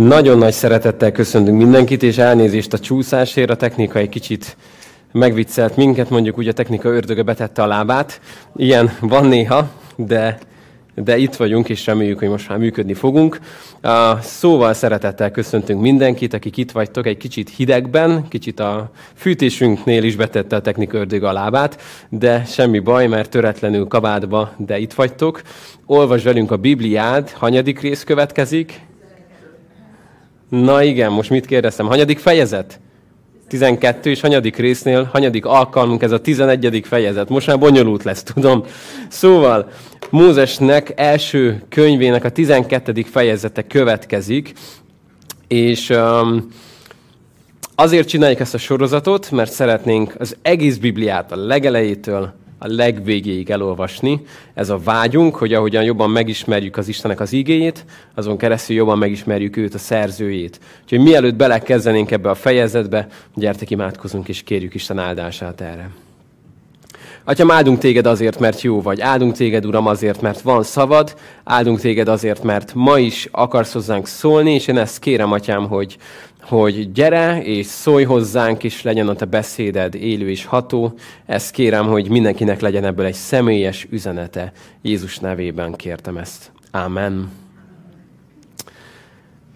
[0.00, 3.50] Nagyon nagy szeretettel köszöntünk mindenkit, és elnézést a csúszásért.
[3.50, 4.56] A technika egy kicsit
[5.12, 8.20] megviccelt minket, mondjuk úgy a technika ördöge betette a lábát.
[8.56, 10.38] Ilyen van néha, de,
[10.94, 13.40] de itt vagyunk, és reméljük, hogy most már működni fogunk.
[14.20, 20.56] Szóval szeretettel köszöntünk mindenkit, akik itt vagytok egy kicsit hidegben, kicsit a fűtésünknél is betette
[20.56, 25.42] a technika ördöge a lábát, de semmi baj, mert töretlenül kabátba, de itt vagytok.
[25.86, 28.88] Olvas velünk a Bibliád, hanyadik rész következik?
[30.50, 31.86] Na igen, most mit kérdeztem?
[31.86, 32.80] Hanyadik fejezet?
[33.48, 36.82] 12 és hanyadik résznél, hanyadik alkalmunk ez a 11.
[36.84, 37.28] fejezet.
[37.28, 38.64] Most már bonyolult lesz, tudom.
[39.08, 39.70] Szóval,
[40.10, 43.02] Mózesnek első könyvének a 12.
[43.02, 44.52] fejezete következik,
[45.48, 46.48] és um,
[47.74, 54.20] azért csináljuk ezt a sorozatot, mert szeretnénk az egész Bibliát a legelejétől a legvégéig elolvasni.
[54.54, 59.56] Ez a vágyunk, hogy ahogyan jobban megismerjük az Istenek az igéjét, azon keresztül jobban megismerjük
[59.56, 60.60] őt, a szerzőjét.
[60.82, 65.90] Úgyhogy mielőtt belekezdenénk ebbe a fejezetbe, gyertek imádkozunk és kérjük Isten áldását erre.
[67.24, 69.00] Atyám, áldunk téged azért, mert jó vagy.
[69.00, 71.16] Áldunk téged, Uram, azért, mert van szavad.
[71.44, 75.96] Áldunk téged azért, mert ma is akarsz hozzánk szólni, és én ezt kérem, Atyám, hogy
[76.42, 80.94] hogy gyere és szólj hozzánk, és legyen a te beszéded élő és ható.
[81.26, 84.52] Ezt kérem, hogy mindenkinek legyen ebből egy személyes üzenete.
[84.82, 86.52] Jézus nevében kértem ezt.
[86.70, 87.30] Amen.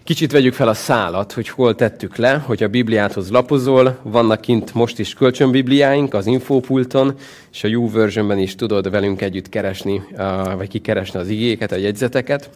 [0.03, 3.99] Kicsit vegyük fel a szálat, hogy hol tettük le, hogy a Bibliáthoz lapozol.
[4.01, 7.13] Vannak kint most is kölcsönbibliáink az infópulton,
[7.51, 10.01] és a YouVersionben is tudod velünk együtt keresni,
[10.57, 12.49] vagy kikeresni az igéket, a jegyzeteket.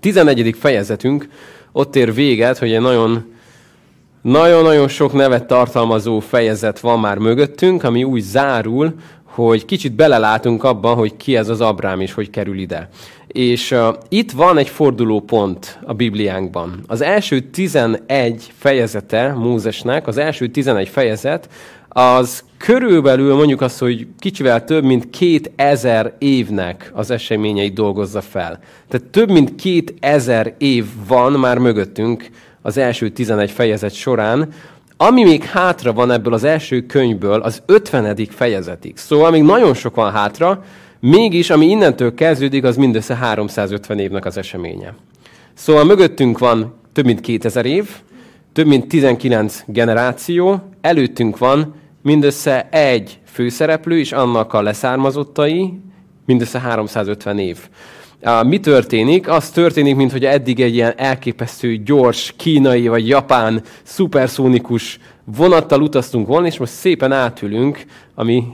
[0.00, 0.56] 11.
[0.58, 1.28] fejezetünk
[1.76, 3.32] ott ér véget, hogy egy nagyon
[4.22, 8.94] nagyon-nagyon sok nevet tartalmazó fejezet van már mögöttünk, ami úgy zárul,
[9.24, 12.88] hogy kicsit belelátunk abban, hogy ki ez az Abrám és hogy kerül ide.
[13.26, 16.84] És uh, itt van egy forduló pont a Bibliánkban.
[16.86, 21.48] Az első 11 fejezete Mózesnek, az első 11 fejezet,
[21.96, 28.60] az körülbelül mondjuk azt, hogy kicsivel több mint 2000 évnek az eseményeit dolgozza fel.
[28.88, 32.30] Tehát több mint 2000 év van már mögöttünk
[32.62, 34.48] az első 11 fejezet során,
[34.96, 38.16] ami még hátra van ebből az első könyvből, az 50.
[38.30, 38.96] fejezetig.
[38.96, 40.64] Szóval még nagyon sok van hátra,
[41.00, 44.94] mégis ami innentől kezdődik, az mindössze 350 évnek az eseménye.
[45.54, 47.88] Szóval mögöttünk van több mint 2000 év,
[48.52, 51.74] több mint 19 generáció, előttünk van
[52.04, 55.80] mindössze egy főszereplő és annak a leszármazottai,
[56.26, 57.58] mindössze 350 év.
[58.42, 59.28] Mi történik?
[59.28, 66.26] Az történik, mint hogy eddig egy ilyen elképesztő, gyors, kínai vagy japán, szuperszónikus vonattal utaztunk
[66.26, 67.84] volna, és most szépen átülünk,
[68.14, 68.44] ami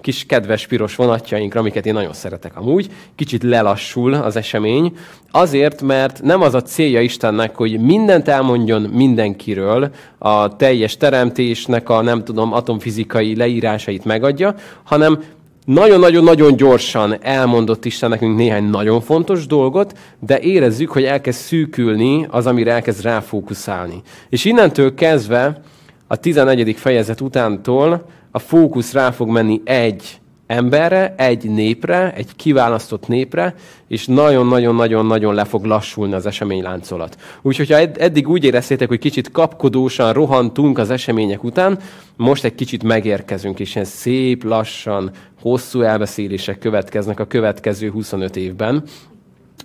[0.00, 4.96] kis kedves piros vonatjainkra, amiket én nagyon szeretek amúgy, kicsit lelassul az esemény,
[5.30, 12.02] azért, mert nem az a célja Istennek, hogy mindent elmondjon mindenkiről, a teljes teremtésnek a,
[12.02, 14.54] nem tudom, atomfizikai leírásait megadja,
[14.84, 15.22] hanem
[15.64, 22.46] nagyon-nagyon-nagyon gyorsan elmondott Isten nekünk néhány nagyon fontos dolgot, de érezzük, hogy elkezd szűkülni az,
[22.46, 24.02] amire elkezd ráfókuszálni.
[24.28, 25.60] És innentől kezdve
[26.08, 26.74] a 11.
[26.76, 33.54] fejezet utántól a fókusz rá fog menni egy emberre, egy népre, egy kiválasztott népre,
[33.88, 37.16] és nagyon-nagyon-nagyon-nagyon le fog lassulni az eseményláncolat.
[37.42, 41.78] Úgyhogy ha eddig úgy éreztétek, hogy kicsit kapkodósan rohantunk az események után,
[42.16, 48.82] most egy kicsit megérkezünk, és ilyen szép, lassan, hosszú elbeszélések következnek a következő 25 évben.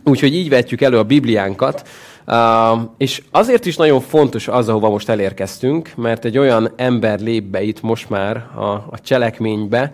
[0.04, 1.88] Úgyhogy így vetjük elő a Bibliánkat,
[2.97, 7.61] És azért is nagyon fontos az, ahova most elérkeztünk, mert egy olyan ember lép be
[7.61, 9.91] itt most már a, a cselekménybe,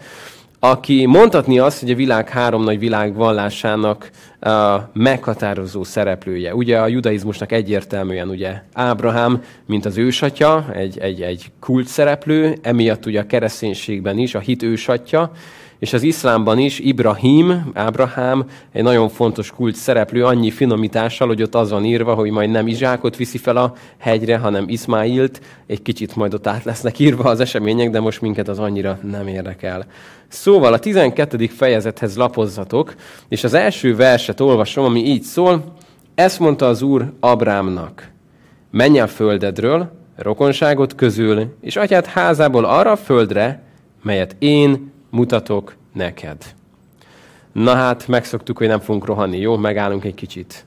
[0.60, 4.10] aki mondhatni azt, hogy a világ három nagy világvallásának
[4.42, 4.52] uh,
[4.94, 6.56] meghatározó szereplője.
[6.56, 13.06] Ugye a judaizmusnak egyértelműen ugye Ábrahám, mint az ősatya, egy, egy, egy kult szereplő, emiatt
[13.06, 15.32] ugye a kereszténységben is a hit ősatya,
[15.80, 21.56] és az iszlámban is Ibrahim, Ábrahám, egy nagyon fontos kult szereplő, annyi finomítással, hogy ott
[21.56, 26.16] az van írva, hogy majd nem Izsákot viszi fel a hegyre, hanem Ismailt, egy kicsit
[26.16, 29.86] majd ott át lesznek írva az események, de most minket az annyira nem érdekel.
[30.28, 31.48] Szóval a 12.
[31.48, 32.96] fejezethez lapozzatok,
[33.28, 35.74] és az első verset olvasom, ami így szól,
[36.16, 38.12] ezt mondta az Úr Abrámnak,
[38.72, 43.64] menj a földedről, rokonságot közül, és atyád házából arra a földre,
[44.04, 46.38] melyet én mutatok neked.
[47.52, 49.58] Na hát, megszoktuk, hogy nem fogunk rohanni, jó?
[49.58, 50.66] Megállunk egy kicsit.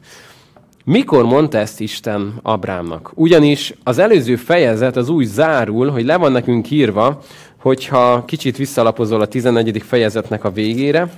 [0.84, 3.12] Mikor mondta ezt Isten Abrámnak?
[3.14, 7.22] Ugyanis az előző fejezet az úgy zárul, hogy le van nekünk írva,
[7.56, 9.82] hogyha kicsit visszalapozol a 14.
[9.82, 11.10] fejezetnek a végére,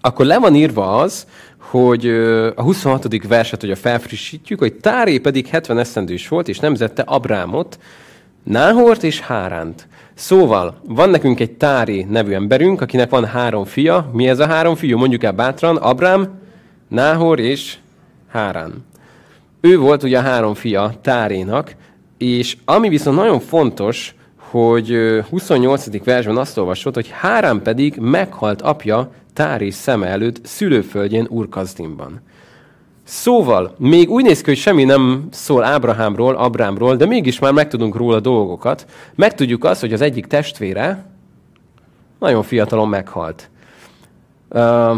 [0.00, 1.26] akkor le van írva az,
[1.58, 2.06] hogy
[2.54, 3.26] a 26.
[3.26, 7.78] verset, hogy a felfrissítjük, hogy Táré pedig 70 eszendős volt, és nemzette Abrámot,
[8.42, 9.88] Náhort és Háránt.
[10.14, 14.10] Szóval, van nekünk egy Tári nevű emberünk, akinek van három fia.
[14.12, 14.98] Mi ez a három fiú?
[14.98, 15.76] Mondjuk el bátran.
[15.76, 16.38] Abrám,
[16.88, 17.76] Náhor és
[18.28, 18.84] Hárán.
[19.60, 21.74] Ő volt ugye a három fia Tárénak,
[22.18, 24.96] és ami viszont nagyon fontos, hogy
[25.28, 26.04] 28.
[26.04, 32.20] versben azt olvasott, hogy Hárán pedig meghalt apja Tári szeme előtt szülőföldjén Urkazdimban.
[33.10, 37.96] Szóval, még úgy néz ki, hogy semmi nem szól Ábrahámról, Abrámról, de mégis már megtudunk
[37.96, 38.86] róla dolgokat.
[39.14, 41.04] Megtudjuk azt, hogy az egyik testvére
[42.18, 43.50] nagyon fiatalon meghalt.
[44.48, 44.96] Uh,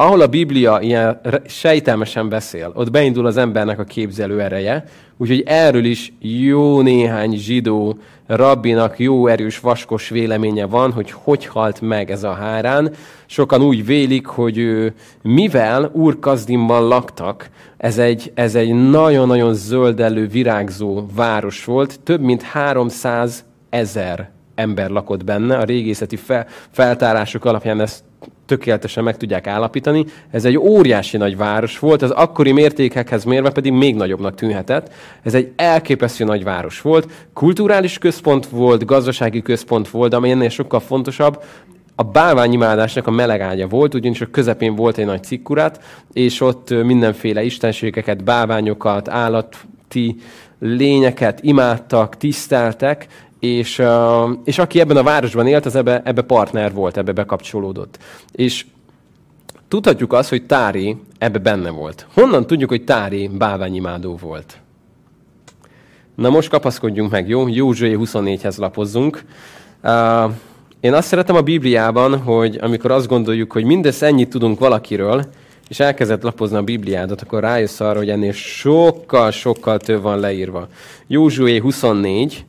[0.00, 4.84] ahol a Biblia ilyen sejtelmesen beszél, ott beindul az embernek a képzelő ereje,
[5.16, 11.80] úgyhogy erről is jó néhány zsidó rabbinak jó erős vaskos véleménye van, hogy hogy halt
[11.80, 12.92] meg ez a hárán.
[13.26, 21.06] Sokan úgy vélik, hogy ő, mivel Úrkazdimban laktak, ez egy, ez egy nagyon-nagyon zöldelő, virágzó
[21.14, 25.56] város volt, több mint 300 ezer ember lakott benne.
[25.56, 28.06] A régészeti fel, feltárások alapján ezt
[28.48, 30.04] tökéletesen meg tudják állapítani.
[30.30, 34.92] Ez egy óriási nagy város volt, az akkori mértékekhez mérve pedig még nagyobbnak tűnhetett.
[35.22, 40.80] Ez egy elképesztő nagy város volt, kulturális központ volt, gazdasági központ volt, ami ennél sokkal
[40.80, 41.42] fontosabb,
[41.94, 45.80] a bálványimádásnak a melegágya volt, ugyanis a közepén volt egy nagy cikkurát,
[46.12, 50.16] és ott mindenféle istenségeket, bálványokat, állati
[50.58, 53.06] lényeket imádtak, tiszteltek,
[53.40, 53.82] és,
[54.44, 57.98] és aki ebben a városban élt, az ebbe, ebbe partner volt, ebbe bekapcsolódott.
[58.32, 58.64] És
[59.68, 62.06] tudhatjuk azt, hogy Tári ebbe benne volt.
[62.14, 64.58] Honnan tudjuk, hogy Tári bálványimádó volt?
[66.14, 67.48] Na most kapaszkodjunk meg, jó?
[67.48, 69.24] Józsué 24-hez lapozzunk.
[69.82, 70.32] Uh,
[70.80, 75.24] én azt szeretem a Bibliában, hogy amikor azt gondoljuk, hogy mindez ennyit tudunk valakiről,
[75.68, 80.68] és elkezdett lapozni a Bibliádat, akkor rájössz arra, hogy ennél sokkal-sokkal több van leírva.
[81.06, 82.44] Józsué 24,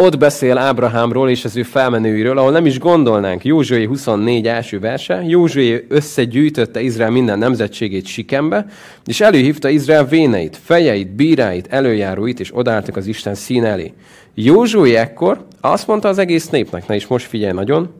[0.00, 3.44] ott beszél Ábrahámról és az ő felmenőiről, ahol nem is gondolnánk.
[3.44, 5.22] Józsué 24 első verse.
[5.26, 8.66] Józsué összegyűjtötte Izrael minden nemzetségét Sikembe,
[9.04, 13.92] és előhívta Izrael véneit, fejeit, bíráit, előjáróit, és odálltak az Isten szín elé.
[14.34, 17.90] Józsué ekkor azt mondta az egész népnek, na és most figyelj nagyon,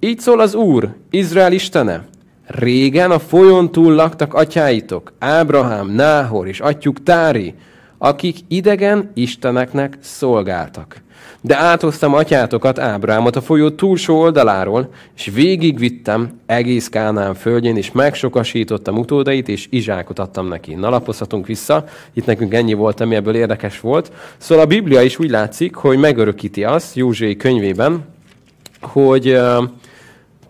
[0.00, 2.04] így szól az Úr, Izrael Istene,
[2.46, 7.54] Régen a folyón túl laktak atyáitok, Ábrahám, Náhor és atyuk Tári,
[7.98, 11.02] akik idegen isteneknek szolgáltak.
[11.40, 18.98] De áthoztam atyátokat, Ábrámot a folyó túlsó oldaláról, és végigvittem egész Kánán földjén, és megsokasítottam
[18.98, 20.74] utódait, és Izsákot adtam neki.
[20.74, 24.12] Na, lapozhatunk vissza, itt nekünk ennyi volt, ami ebből érdekes volt.
[24.38, 28.04] Szóval a Biblia is úgy látszik, hogy megörökíti azt Józsui könyvében,
[28.80, 29.40] hogy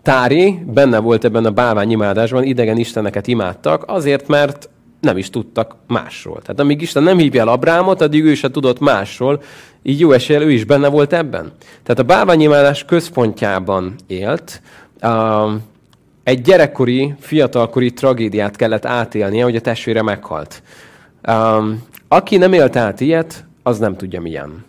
[0.03, 4.69] Tári benne volt ebben a bálványimádásban, idegen isteneket imádtak, azért, mert
[5.01, 6.41] nem is tudtak másról.
[6.41, 9.41] Tehát amíg Isten nem hívja el Abrámot, addig ő se tudott másról,
[9.83, 11.51] így jó eséllyel ő is benne volt ebben.
[11.83, 14.61] Tehát a bálványimádás központjában élt,
[15.01, 15.51] uh,
[16.23, 20.63] egy gyerekkori, fiatalkori tragédiát kellett átélnie, hogy a testvére meghalt.
[21.27, 24.65] Um, aki nem élt át ilyet, az nem tudja milyen.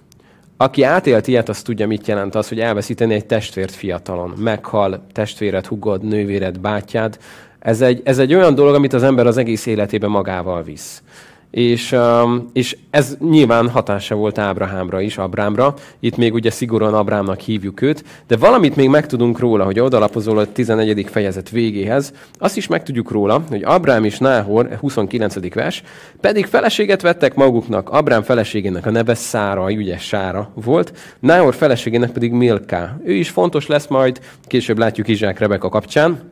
[0.56, 4.32] Aki átélt ilyet, az tudja, mit jelent az, hogy elveszíteni egy testvért fiatalon.
[4.36, 7.18] Meghal testvéred, hugod, nővéred, bátyád.
[7.62, 11.02] Ez egy, ez egy olyan dolog, amit az ember az egész életében magával visz.
[11.50, 15.74] És, um, és ez nyilván hatása volt Ábrahámra is, Abrámra.
[16.00, 20.52] Itt még ugye szigorúan Abrámnak hívjuk őt, de valamit még megtudunk róla, hogy odalapozol a
[20.52, 21.06] 11.
[21.10, 25.54] fejezet végéhez, azt is megtudjuk róla, hogy Abrám és Náhor, 29.
[25.54, 25.82] vers,
[26.20, 27.90] pedig feleséget vettek maguknak.
[27.90, 32.96] Abrám feleségének a neve Szára, ugye Sára volt, Náhor feleségének pedig Milká.
[33.04, 36.30] Ő is fontos lesz majd, később látjuk Izsák Rebeka kapcsán.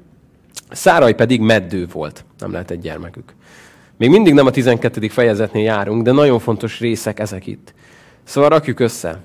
[0.70, 3.34] Száraj pedig meddő volt, nem lehet egy gyermekük.
[3.96, 5.08] Még mindig nem a 12.
[5.08, 7.74] fejezetnél járunk, de nagyon fontos részek ezek itt.
[8.24, 9.20] Szóval rakjuk össze.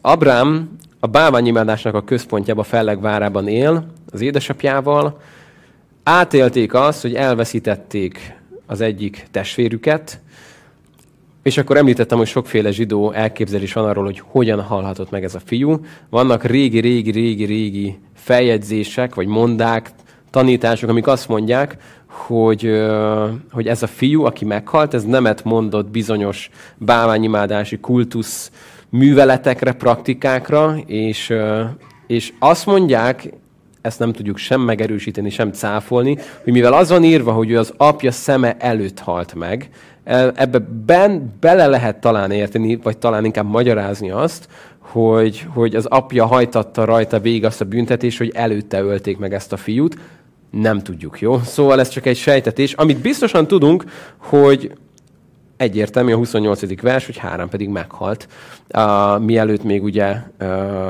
[0.00, 5.20] Abrám a bálványimádásnak a központjában, Fellegvárában él, az édesapjával.
[6.02, 10.20] Átélték azt, hogy elveszítették az egyik testvérüket,
[11.42, 15.40] és akkor említettem, hogy sokféle zsidó elképzelés van arról, hogy hogyan halhatott meg ez a
[15.44, 15.80] fiú.
[16.10, 19.90] Vannak régi, régi, régi, régi feljegyzések, vagy mondák,
[20.32, 22.82] tanítások, amik azt mondják, hogy,
[23.52, 28.50] hogy ez a fiú, aki meghalt, ez nemet mondott bizonyos bálványimádási kultusz
[28.88, 31.32] műveletekre, praktikákra, és,
[32.06, 33.32] és azt mondják,
[33.80, 37.72] ezt nem tudjuk sem megerősíteni, sem cáfolni, hogy mivel az van írva, hogy ő az
[37.76, 39.68] apja szeme előtt halt meg,
[40.04, 44.48] e, ebbe ben, bele lehet talán érteni, vagy talán inkább magyarázni azt,
[44.78, 49.52] hogy, hogy az apja hajtatta rajta végig azt a büntetést, hogy előtte ölték meg ezt
[49.52, 49.96] a fiút,
[50.52, 51.38] Nem tudjuk, jó?
[51.38, 52.72] Szóval ez csak egy sejtetés.
[52.72, 53.84] Amit biztosan tudunk,
[54.16, 54.72] hogy
[55.56, 56.80] egyértelmű a 28.
[56.80, 58.28] vers, hogy három pedig meghalt,
[58.74, 60.48] uh, mielőtt még ugye uh,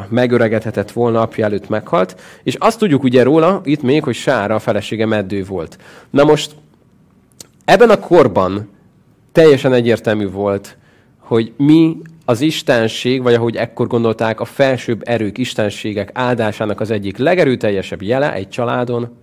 [0.09, 4.59] megöregedhetett volna, apja előtt meghalt, és azt tudjuk ugye róla itt még, hogy Sára a
[4.59, 5.79] felesége meddő volt.
[6.11, 6.55] Na most
[7.65, 8.69] ebben a korban
[9.33, 10.77] teljesen egyértelmű volt,
[11.19, 17.17] hogy mi az istenség, vagy ahogy ekkor gondolták, a felsőbb erők, istenségek áldásának az egyik
[17.17, 19.21] legerőteljesebb jele egy családon,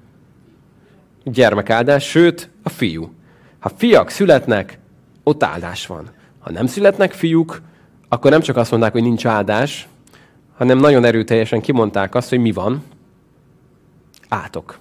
[1.24, 3.12] gyermekáldás, sőt, a fiú.
[3.60, 4.80] Ha fiak születnek,
[5.24, 6.10] ott áldás van.
[6.40, 7.62] Ha nem születnek fiúk,
[8.10, 9.88] akkor nem csak azt mondták, hogy nincs áldás,
[10.58, 12.84] hanem nagyon erőteljesen kimondták azt, hogy mi van.
[14.30, 14.80] Átok.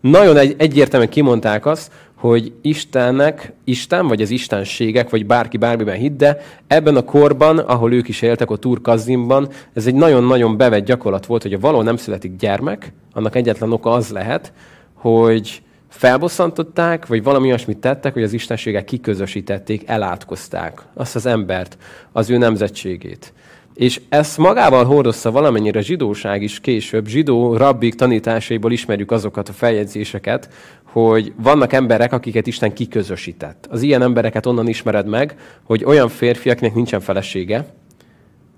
[0.00, 6.16] Nagyon egy, egyértelműen kimondták azt, hogy Istennek, Isten, vagy az istenségek, vagy bárki bármiben hitt,
[6.16, 10.84] de ebben a korban, ahol ők is éltek, a Tur Kazimban, ez egy nagyon-nagyon bevett
[10.84, 14.52] gyakorlat volt, hogy a való nem születik gyermek, annak egyetlen oka az lehet,
[14.96, 21.78] hogy felbosszantották, vagy valami olyasmit tettek, hogy az istenségek kiközösítették, elátkozták azt az embert,
[22.12, 23.32] az ő nemzetségét.
[23.74, 27.06] És ezt magával hordozza valamennyire zsidóság is később.
[27.06, 30.48] Zsidó rabbik tanításaiból ismerjük azokat a feljegyzéseket,
[30.82, 33.66] hogy vannak emberek, akiket Isten kiközösített.
[33.70, 37.66] Az ilyen embereket onnan ismered meg, hogy olyan férfi, akinek nincsen felesége,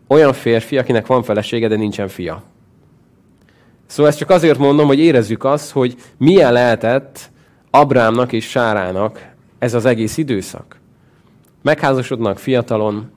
[0.09, 2.43] olyan férfi, akinek van felesége, de nincsen fia.
[3.89, 7.31] Szóval ezt csak azért mondom, hogy érezzük azt, hogy milyen lehetett
[7.71, 9.27] Abrámnak és Sárának
[9.59, 10.81] ez az egész időszak.
[11.63, 13.11] Megházasodnak fiatalon,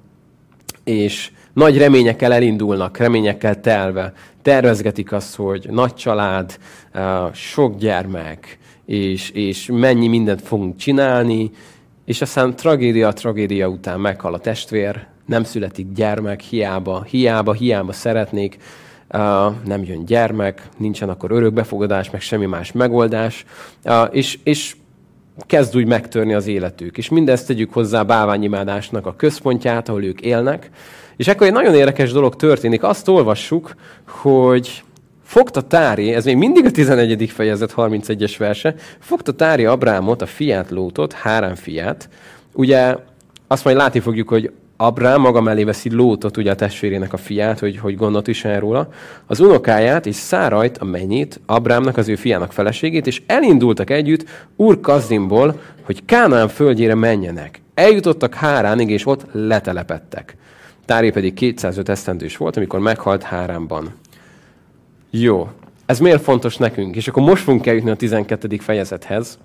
[0.84, 4.14] és nagy reményekkel elindulnak, reményekkel telve.
[4.42, 6.58] Tervezgetik azt, hogy nagy család,
[7.34, 11.52] sok gyermek, és, és mennyi mindent fogunk csinálni,
[12.06, 18.58] és aztán tragédia tragédia után meghal a testvér, nem születik gyermek, hiába, hiába, hiába szeretnék,
[19.66, 23.46] nem jön gyermek, nincsen akkor örökbefogadás, meg semmi más megoldás,
[24.12, 24.76] és, és
[25.48, 26.98] kezd úgy megtörni az életük.
[26.98, 30.70] És mindezt tegyük hozzá a bálványimádásnak a központját, ahol ők élnek.
[31.18, 32.84] És akkor egy nagyon érdekes dolog történik.
[32.84, 33.76] Azt olvassuk,
[34.08, 34.84] hogy
[35.24, 37.30] fogta Tári, ez még mindig a 11.
[37.30, 42.10] fejezet 31-es verse, fogta Tári Abrámot, a fiát Lótot, három fiát.
[42.54, 42.96] Ugye
[43.48, 44.52] azt majd látni fogjuk, hogy
[44.82, 48.60] Abrám maga mellé veszi Lótot, ugye a testvérének a fiát, hogy, hogy gondot is el
[48.60, 48.90] róla,
[49.28, 54.80] az unokáját és Szárajt, a mennyit, Abrámnak, az ő fiának feleségét, és elindultak együtt Úr
[54.80, 57.62] Kazimból, hogy Kánaán földjére menjenek.
[57.74, 60.36] Eljutottak Háránig, és ott letelepettek.
[60.86, 63.94] Tári pedig 205 esztendős volt, amikor meghalt Háránban.
[65.10, 65.50] Jó.
[65.86, 66.96] Ez miért fontos nekünk?
[66.96, 68.58] És akkor most fogunk eljutni a 12.
[68.58, 69.40] fejezethez.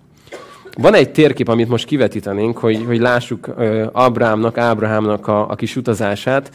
[0.79, 3.55] Van egy térkép, amit most kivetítenénk, hogy, hogy lássuk
[3.93, 6.51] Abrámnak, Ábrahámnak a, a kis utazását.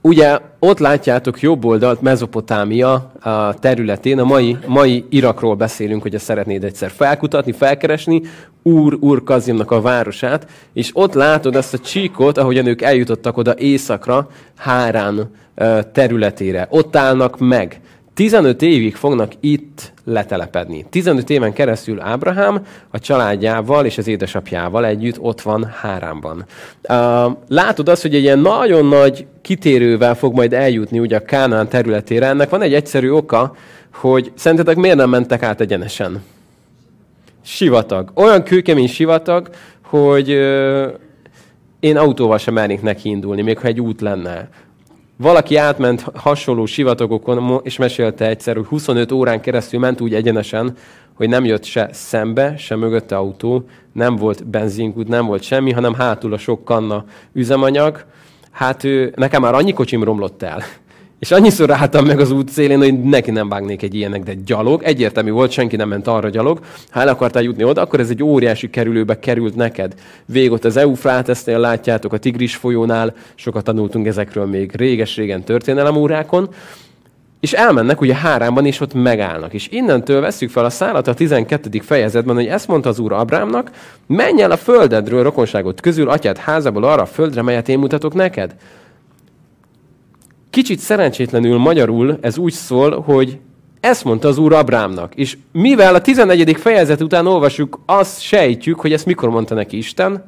[0.00, 6.24] Ugye ott látjátok jobb oldalt Mezopotámia a területén, a mai, mai Irakról beszélünk, hogy ezt
[6.24, 8.22] szeretnéd egyszer felkutatni, felkeresni,
[8.62, 13.54] Úr, Úr Kazimnak a városát, és ott látod ezt a csíkot, ahogyan ők eljutottak oda
[13.58, 15.30] északra, Hárán
[15.92, 16.66] területére.
[16.70, 17.80] Ott állnak meg.
[18.14, 20.86] 15 évig fognak itt letelepedni.
[20.90, 26.44] 15 éven keresztül Ábrahám a családjával és az édesapjával együtt ott van Háránban.
[27.48, 32.26] Látod azt, hogy egy ilyen nagyon nagy kitérővel fog majd eljutni ugye a Kánán területére.
[32.26, 33.54] Ennek van egy egyszerű oka,
[33.92, 36.22] hogy szerintetek miért nem mentek át egyenesen?
[37.44, 38.10] Sivatag.
[38.14, 39.50] Olyan kőkemény sivatag,
[39.84, 40.28] hogy
[41.80, 44.48] én autóval sem mernék neki indulni, még ha egy út lenne.
[45.16, 50.76] Valaki átment hasonló sivatagokon, és mesélte egyszer, hogy 25 órán keresztül ment úgy egyenesen,
[51.14, 55.94] hogy nem jött se szembe, se mögötte autó, nem volt benzinkút, nem volt semmi, hanem
[55.94, 58.04] hátul a sok kanna üzemanyag.
[58.50, 60.62] Hát ő, nekem már annyi kocsim romlott el,
[61.22, 64.82] és annyiszor álltam meg az út szélén, hogy neki nem vágnék egy ilyenek, de gyalog.
[64.82, 66.60] Egyértelmű volt, senki nem ment arra gyalog.
[66.90, 69.94] Ha el akartál jutni oda, akkor ez egy óriási kerülőbe került neked.
[70.26, 76.48] Végot az Eufrátesznél látjátok, a Tigris folyónál, sokat tanultunk ezekről még réges-régen történelemórákon.
[77.40, 79.52] És elmennek ugye Háránban, és ott megállnak.
[79.52, 81.80] És innentől veszük fel a szállat a 12.
[81.80, 83.70] fejezetben, hogy ezt mondta az úr Abrámnak,
[84.06, 88.54] menj el a földedről, rokonságot közül, atyád házából arra a földre, melyet én mutatok neked.
[90.52, 93.38] Kicsit szerencsétlenül magyarul ez úgy szól, hogy
[93.80, 95.14] ezt mondta az úr Abrámnak.
[95.14, 96.56] És mivel a 11.
[96.56, 100.24] fejezet után olvasjuk, azt sejtjük, hogy ezt mikor mondta neki Isten,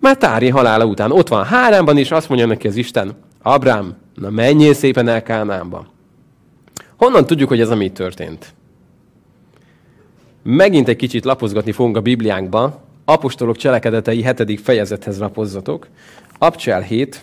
[0.00, 1.12] már Tári halála után.
[1.12, 5.86] Ott van Háránban, és azt mondja neki az Isten, Abrám, na menjél szépen el Kánánba.
[6.96, 8.54] Honnan tudjuk, hogy ez ami történt?
[10.42, 12.82] Megint egy kicsit lapozgatni fogunk a Bibliánkba.
[13.04, 14.60] Apostolok cselekedetei 7.
[14.60, 15.88] fejezethez lapozzatok.
[16.38, 17.22] Abcsel 7,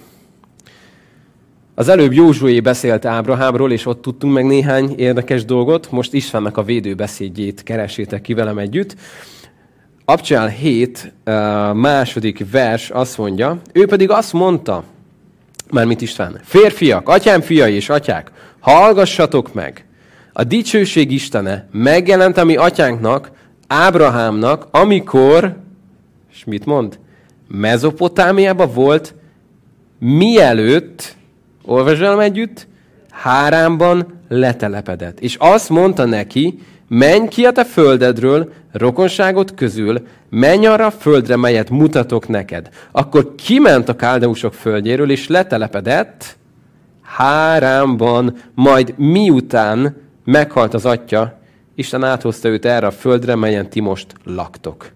[1.75, 5.92] Az előbb Józsué beszélt Ábrahámról, és ott tudtunk meg néhány érdekes dolgot.
[5.92, 8.96] Most Istvánnak a védőbeszédjét keresétek ki velem együtt.
[10.06, 11.13] Abcsál 7
[11.74, 14.84] második vers azt mondja, ő pedig azt mondta,
[15.72, 19.86] mármint István, férfiak, atyám fiai és atyák, hallgassatok meg!
[20.34, 23.32] A dicsőség Istene megjelent a mi atyánknak,
[23.68, 25.56] Ábrahámnak, amikor,
[26.34, 27.00] és mit mond?
[27.48, 29.15] Mezopotámiában volt,
[30.00, 31.15] mielőtt,
[31.65, 32.67] olvasd együtt,
[33.10, 35.20] Hárámban letelepedett.
[35.20, 41.36] És azt mondta neki, menj ki a te földedről, rokonságot közül, menj arra a földre,
[41.36, 42.70] melyet mutatok neked.
[42.91, 46.38] Akkor kiment a káldeusok földjéről, és letelepedett
[47.01, 51.41] Hárámban, majd miután meghalt az atya,
[51.75, 54.91] Isten áthozta őt erre a földre, melyen ti most laktok.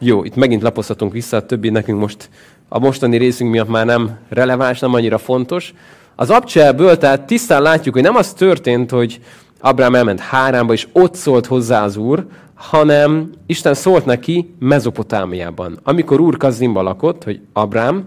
[0.00, 2.28] Jó, itt megint lapozhatunk vissza, a többi nekünk most
[2.74, 5.74] a mostani részünk miatt már nem releváns, nem annyira fontos.
[6.16, 9.20] Az abcselből, tehát tisztán látjuk, hogy nem az történt, hogy
[9.60, 15.78] Abrám elment Hárámba, és ott szólt hozzá az Úr, hanem Isten szólt neki Mezopotámiában.
[15.82, 18.04] Amikor Úr Kazimba lakott, hogy Abrám,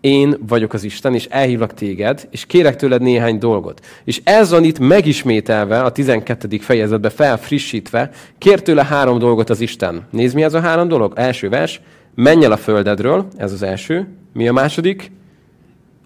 [0.00, 3.80] én vagyok az Isten, és elhívlak téged, és kérek tőled néhány dolgot.
[4.04, 6.58] És ez van itt megismételve, a 12.
[6.58, 10.06] fejezetben felfrissítve, kér tőle három dolgot az Isten.
[10.10, 11.12] Nézd, mi ez a három dolog?
[11.16, 11.80] Első vers,
[12.14, 14.08] menj el a földedről, ez az első.
[14.32, 15.10] Mi a második?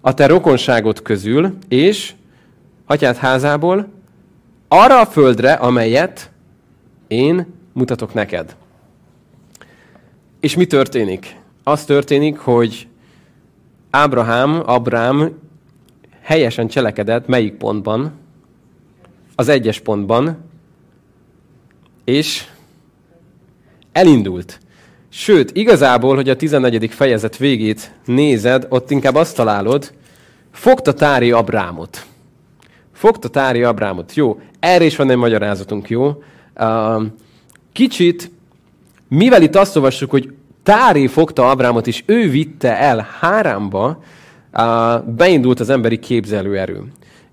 [0.00, 2.14] A te rokonságot közül, és
[2.86, 3.88] atyád házából,
[4.68, 6.30] arra a földre, amelyet
[7.06, 8.56] én mutatok neked.
[10.40, 11.36] És mi történik?
[11.62, 12.88] Az történik, hogy
[13.90, 15.38] Ábrahám, Abrám
[16.22, 18.12] helyesen cselekedett melyik pontban?
[19.34, 20.36] Az egyes pontban,
[22.04, 22.44] és
[23.92, 24.60] elindult.
[25.10, 26.90] Sőt, igazából, hogy a 14.
[26.90, 29.92] fejezet végét nézed, ott inkább azt találod,
[30.52, 32.06] fogta Tári Abrámot.
[32.92, 34.14] Fogta Tári Abrámot.
[34.14, 36.22] Jó, erre is van egy magyarázatunk, jó?
[37.72, 38.30] Kicsit,
[39.08, 44.02] mivel itt azt olvassuk, hogy Tári fogta Abrámot, és ő vitte el Hárámba,
[45.06, 46.84] beindult az emberi képzelőerő.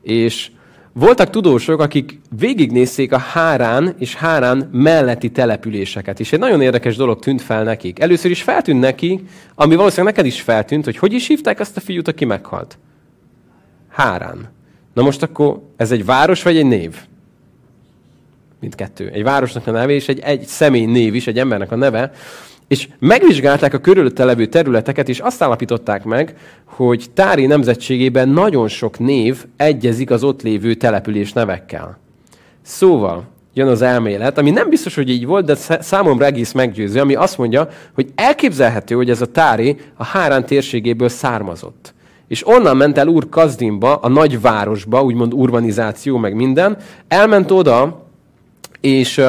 [0.02, 0.52] És
[0.98, 7.20] voltak tudósok, akik végignézték a Hárán és Hárán melletti településeket, és egy nagyon érdekes dolog
[7.20, 8.00] tűnt fel nekik.
[8.00, 9.24] Először is feltűnt neki,
[9.56, 12.78] ami valószínűleg neked is feltűnt, hogy hogy is hívták ezt a fiút, aki meghalt?
[13.90, 14.50] Hárán.
[14.94, 16.96] Na most akkor ez egy város vagy egy név?
[18.60, 19.10] Mindkettő.
[19.10, 22.12] Egy városnak a neve és egy, egy személy név is, egy embernek a neve.
[22.68, 29.00] És megvizsgálták a körülötte levő területeket, és azt állapították meg, hogy Tári nemzetségében nagyon sok
[29.00, 31.98] név egyezik az ott lévő település nevekkel.
[32.62, 33.24] Szóval
[33.54, 37.38] jön az elmélet, ami nem biztos, hogy így volt, de számomra egész meggyőző, ami azt
[37.38, 41.94] mondja, hogy elképzelhető, hogy ez a Tári a Hárán térségéből származott.
[42.28, 48.06] És onnan ment el Úr Kazdimba, a nagyvárosba, úgymond urbanizáció, meg minden, elment oda,
[48.82, 49.22] és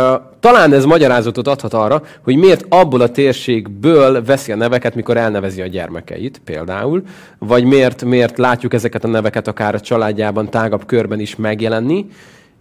[0.46, 5.61] talán ez magyarázatot adhat arra, hogy miért abból a térségből veszi a neveket, mikor elnevezi
[5.61, 7.02] a gyermekeit például,
[7.38, 12.06] vagy miért, miért látjuk ezeket a neveket akár a családjában, tágabb körben is megjelenni.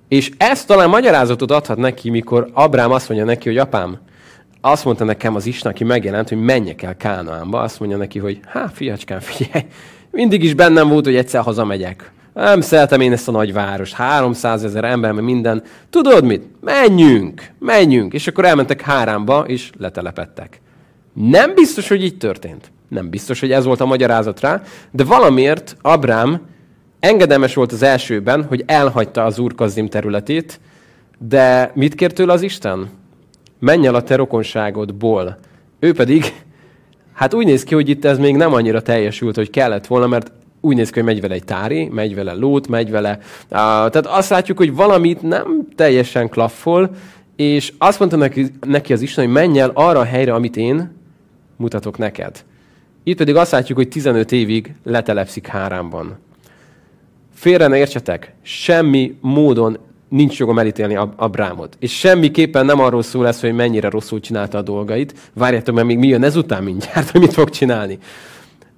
[0.07, 3.97] És ez talán magyarázatot adhat neki, mikor Abrám azt mondja neki, hogy apám,
[4.61, 7.61] azt mondta nekem az Isten, aki megjelent, hogy menjek el Kánaánba.
[7.61, 9.65] Azt mondja neki, hogy hát fiacskám, figyelj,
[10.11, 12.11] mindig is bennem volt, hogy egyszer hazamegyek.
[12.35, 15.63] Nem szeretem én ezt a nagyváros, 300 ezer ember, meg minden.
[15.89, 16.43] Tudod mit?
[16.61, 18.13] Menjünk, menjünk.
[18.13, 20.61] És akkor elmentek Hárámba, és letelepettek.
[21.13, 22.71] Nem biztos, hogy így történt.
[22.87, 26.41] Nem biztos, hogy ez volt a magyarázat rá, de valamiért Abrám
[26.99, 30.59] engedelmes volt az elsőben, hogy elhagyta az Úr Kazim területét,
[31.17, 32.89] de mit kért tőle az Isten?
[33.59, 35.37] Menj el a te rokonságodból.
[35.79, 36.43] Ő pedig,
[37.13, 40.31] hát úgy néz ki, hogy itt ez még nem annyira teljesült, hogy kellett volna, mert
[40.65, 43.11] úgy néz ki, hogy megy vele egy tári, megy vele lót, megy vele...
[43.19, 46.89] Uh, tehát azt látjuk, hogy valamit nem teljesen klaffol,
[47.35, 50.91] és azt mondta neki, neki az Isten, hogy menj el arra a helyre, amit én
[51.55, 52.43] mutatok neked.
[53.03, 56.17] Itt pedig azt látjuk, hogy 15 évig letelepszik Hárámban.
[57.33, 59.77] Félre ne értsetek, semmi módon
[60.09, 61.75] nincs jogom elítélni Abrámot.
[61.79, 65.13] És semmiképpen nem arról szól lesz, hogy mennyire rosszul csinálta a dolgait.
[65.33, 67.99] Várjátok, mert még mi jön ezután mindjárt, hogy mit fog csinálni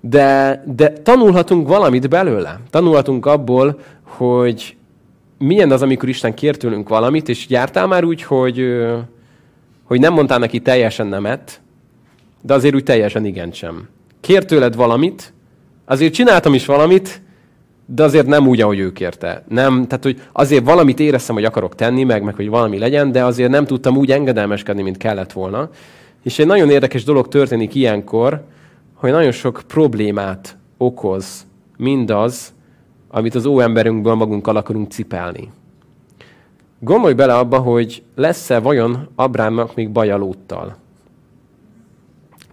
[0.09, 2.59] de, de tanulhatunk valamit belőle.
[2.69, 4.75] Tanulhatunk abból, hogy
[5.37, 8.85] milyen az, amikor Isten kér tőlünk valamit, és jártál már úgy, hogy,
[9.83, 11.61] hogy nem mondtál neki teljesen nemet,
[12.41, 13.87] de azért úgy teljesen igen sem.
[14.21, 15.33] Kér tőled valamit,
[15.85, 17.21] azért csináltam is valamit,
[17.85, 19.43] de azért nem úgy, ahogy ő kérte.
[19.47, 23.23] Nem, tehát, hogy azért valamit éreztem, hogy akarok tenni, meg, meg hogy valami legyen, de
[23.23, 25.69] azért nem tudtam úgy engedelmeskedni, mint kellett volna.
[26.23, 28.43] És egy nagyon érdekes dolog történik ilyenkor,
[28.97, 31.45] hogy nagyon sok problémát okoz
[31.77, 32.53] mindaz,
[33.07, 35.51] amit az óemberünkből magunkkal akarunk cipelni.
[36.79, 40.75] Gondolj bele abba, hogy lesz-e vajon Abrámnak még baja Lóttal?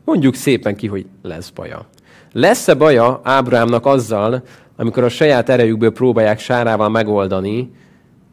[0.05, 1.87] Mondjuk szépen ki, hogy lesz baja.
[2.33, 4.43] Lesz-e baja Ábrámnak azzal,
[4.77, 7.71] amikor a saját erejükből próbálják sárával megoldani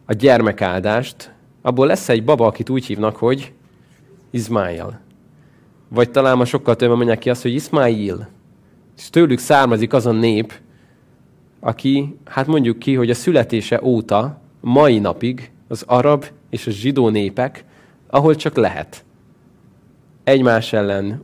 [0.06, 3.54] a gyermekáldást, abból lesz egy baba, akit úgy hívnak, hogy
[4.30, 5.00] Izmail.
[5.94, 8.28] Vagy talán ma sokkal többen mondják ki azt, hogy Ismail.
[8.98, 10.54] És tőlük származik az a nép,
[11.60, 17.10] aki, hát mondjuk ki, hogy a születése óta, mai napig az arab és a zsidó
[17.10, 17.66] népek,
[18.08, 19.04] ahol csak lehet.
[20.24, 21.24] Egymás ellen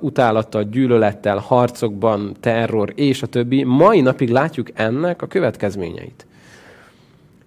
[0.00, 3.62] utálattal, gyűlölettel, harcokban, terror és a többi.
[3.62, 6.26] Mai napig látjuk ennek a következményeit.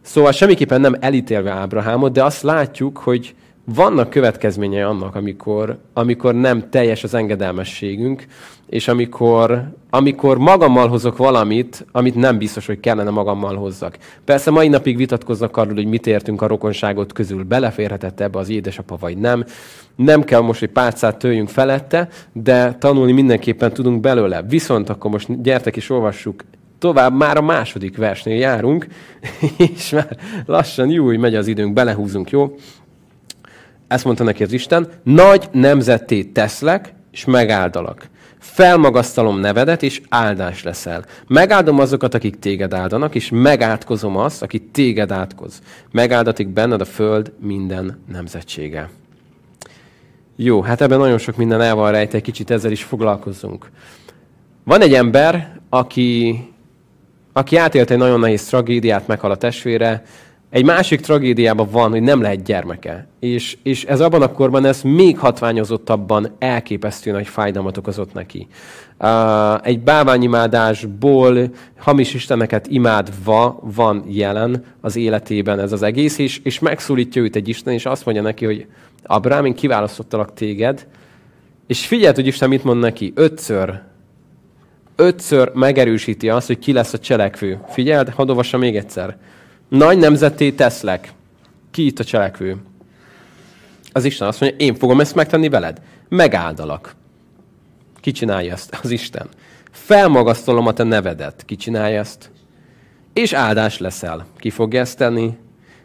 [0.02, 3.36] Szóval semmiképpen nem elítélve Ábrahámot, de azt látjuk, hogy
[3.75, 8.25] vannak következményei annak, amikor, amikor nem teljes az engedelmességünk,
[8.67, 13.97] és amikor, amikor magammal hozok valamit, amit nem biztos, hogy kellene magammal hozzak.
[14.25, 18.97] Persze mai napig vitatkoznak arról, hogy mit értünk a rokonságot közül, beleférhetett ebbe az édesapa,
[18.99, 19.45] vagy nem.
[19.95, 24.41] Nem kell most, hogy párcát töljünk felette, de tanulni mindenképpen tudunk belőle.
[24.41, 26.43] Viszont akkor most gyertek és olvassuk
[26.80, 28.88] tovább, már a második versnél járunk,
[29.75, 32.56] és már lassan, jó, hogy megy az időnk, belehúzunk, jó?
[33.88, 38.10] Ezt mondta neki az Isten, nagy nemzetté teszlek, és megáldalak.
[38.39, 41.06] Felmagasztalom nevedet, és áldás leszel.
[41.28, 45.62] Megáldom azokat, akik téged áldanak, és megátkozom azt, aki téged átkoz.
[45.91, 48.89] Megáldatik benned a föld minden nemzetsége.
[50.36, 53.71] Jó, hát ebben nagyon sok minden el van rejte, egy kicsit ezzel is foglalkozzunk.
[54.63, 56.39] Van egy ember, aki,
[57.34, 60.04] aki átélte egy nagyon nehéz tragédiát, meghal a testvére,
[60.49, 63.07] egy másik tragédiában van, hogy nem lehet gyermeke.
[63.19, 68.47] És, és ez abban a korban ez még hatványozottabban elképesztő nagy fájdalmat okozott neki.
[68.99, 76.60] Uh, egy bálványimádásból hamis isteneket imádva van jelen az életében ez az egész, és, és
[76.60, 78.65] megszólítja őt egy Isten, és azt mondja neki, hogy
[79.03, 80.88] Abrám, én kiválasztottalak téged,
[81.67, 83.81] és figyeld, hogy Isten mit mond neki, ötször,
[84.95, 87.60] ötször megerősíti azt, hogy ki lesz a cselekvő.
[87.67, 89.17] Figyeld, hadd még egyszer
[89.67, 91.13] nagy nemzeté teszlek.
[91.71, 92.58] Ki itt a cselekvő?
[93.91, 95.82] Az Isten azt mondja, én fogom ezt megtenni veled.
[96.10, 96.95] Megáldalak.
[97.99, 98.80] Ki csinálja ezt?
[98.84, 99.27] Az Isten.
[99.71, 101.43] Felmagasztolom a te nevedet.
[101.45, 102.30] Ki csinálja ezt?
[103.13, 104.25] És áldás leszel.
[104.38, 105.38] Ki fogja ezt tenni?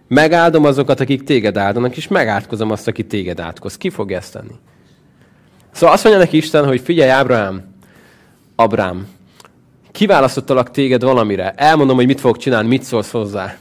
[0.09, 3.77] Megáldom azokat, akik téged áldanak, és megátkozom azt, aki téged átkoz.
[3.77, 4.55] Ki fogja ezt tenni?
[5.71, 7.75] Szóval azt mondja neki Isten, hogy figyelj, Ábrahám,
[8.55, 9.07] Abrám,
[9.93, 13.57] kiválasztottalak téged valamire, elmondom, hogy mit fogok csinálni, mit szólsz hozzá.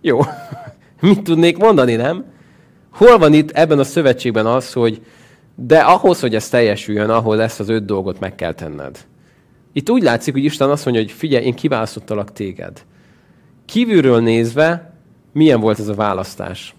[0.00, 0.20] Jó.
[1.00, 2.24] mit tudnék mondani, nem?
[2.90, 5.02] Hol van itt ebben a szövetségben az, hogy
[5.54, 9.06] de ahhoz, hogy ez teljesüljön, ahol ezt az öt dolgot meg kell tenned.
[9.72, 12.84] Itt úgy látszik, hogy Isten azt mondja, hogy figyelj, én kiválasztottalak téged.
[13.64, 14.94] Kívülről nézve,
[15.32, 16.74] milyen volt ez a választás?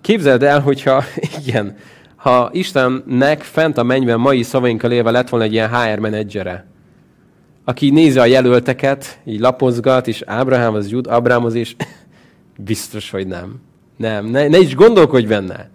[0.00, 1.04] Képzeld el, hogyha
[1.44, 1.76] igen,
[2.22, 6.66] ha Istennek fent a mennyben mai szavainkkal élve lett volna egy ilyen HR menedzsere,
[7.64, 11.76] aki nézi a jelölteket, így lapozgat, és Ábrahám az jut, Ábrámhoz, és
[12.56, 13.60] biztos, hogy nem.
[13.96, 15.70] Nem, ne, ne is gondolkodj benne.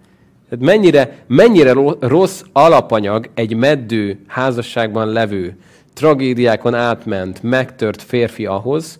[0.48, 5.56] Tehát mennyire, mennyire rossz alapanyag egy meddő házasságban levő,
[5.92, 8.98] tragédiákon átment, megtört férfi ahhoz,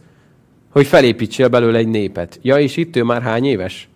[0.70, 2.38] hogy felépítsél belőle egy népet.
[2.42, 3.88] Ja, és itt ő már hány éves?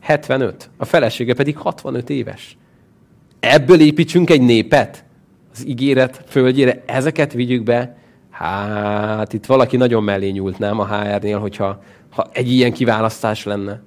[0.00, 0.70] 75.
[0.76, 2.56] A felesége pedig 65 éves.
[3.48, 5.04] Ebből építsünk egy népet?
[5.52, 7.96] Az ígéret földjére ezeket vigyük be?
[8.30, 13.82] Hát itt valaki nagyon mellé nyúlt, nem a HR-nél, hogyha ha egy ilyen kiválasztás lenne.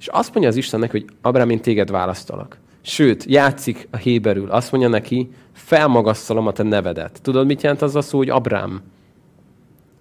[0.00, 2.58] És azt mondja az Istennek, hogy Abrám, én téged választalak.
[2.80, 4.50] Sőt, játszik a héberül.
[4.50, 7.22] Azt mondja neki, felmagasztalom a te nevedet.
[7.22, 8.82] Tudod, mit jelent az a szó, hogy Abrám?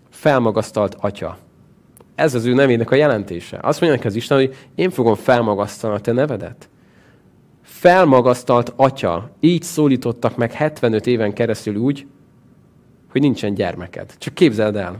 [0.10, 1.38] Felmagasztalt atya.
[2.16, 3.60] Ez az ő nevének a jelentése.
[3.62, 6.70] Azt mondja neki az Isten, hogy én fogom felmagasztalni a te nevedet
[7.82, 12.06] felmagasztalt atya, így szólítottak meg 75 éven keresztül úgy,
[13.12, 14.14] hogy nincsen gyermeked.
[14.18, 15.00] Csak képzeld el.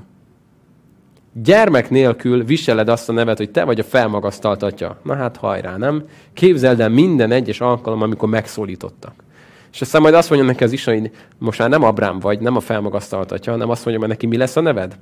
[1.34, 4.98] Gyermek nélkül viseled azt a nevet, hogy te vagy a felmagasztalt atya.
[5.04, 6.04] Na hát hajrá, nem?
[6.34, 9.14] Képzeld el minden egyes alkalom, amikor megszólítottak.
[9.72, 12.56] És aztán majd azt mondja neki az is, hogy most már nem Abrám vagy, nem
[12.56, 14.98] a felmagasztalt atya, hanem azt mondja, hogy neki mi lesz a neved?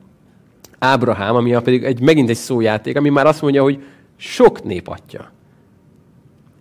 [0.79, 3.83] Ábrahám, ami pedig egy, megint egy szójáték, ami már azt mondja, hogy
[4.17, 5.31] sok nép atya.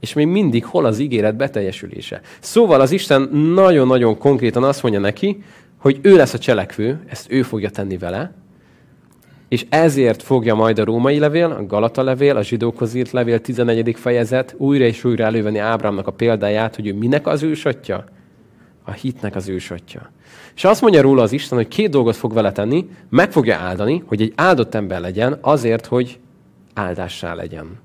[0.00, 2.20] És még mindig hol az ígéret beteljesülése.
[2.40, 3.22] Szóval az Isten
[3.54, 5.42] nagyon-nagyon konkrétan azt mondja neki,
[5.78, 8.32] hogy ő lesz a cselekvő, ezt ő fogja tenni vele,
[9.48, 13.94] és ezért fogja majd a római levél, a Galata levél, a zsidókhoz írt levél 11.
[13.98, 18.04] fejezet újra és újra elővenni Ábrámnak a példáját, hogy ő minek az ősatja?
[18.88, 20.10] a hitnek az ősatja.
[20.54, 24.02] És azt mondja róla az Isten, hogy két dolgot fog vele tenni, meg fogja áldani,
[24.06, 26.18] hogy egy áldott ember legyen, azért, hogy
[26.74, 27.78] áldássá legyen.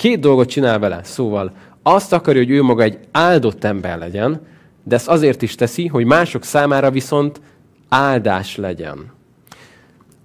[0.00, 4.40] Két dolgot csinál vele, szóval azt akarja, hogy ő maga egy áldott ember legyen,
[4.84, 7.40] de ezt azért is teszi, hogy mások számára viszont
[7.88, 9.12] áldás legyen.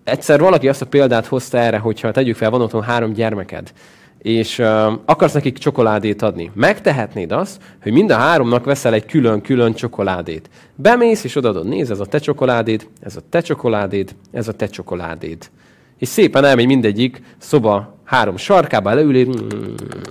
[0.04, 3.74] Egyszer valaki azt a példát hozta erre, hogyha tegyük fel, van otthon három gyermeked,
[4.18, 4.68] és uh,
[5.06, 6.52] akarsz nekik csokoládét adni.
[6.54, 10.50] Megtehetnéd azt, hogy mind a háromnak veszel egy külön-külön csokoládét.
[10.76, 14.68] Bemész, és odaadod, nézd, ez a te csokoládéd, ez a te csokoládéd, ez a te
[14.68, 15.50] csokoládéd.
[15.98, 19.16] És szépen elmegy mindegyik szoba három sarkába, leül,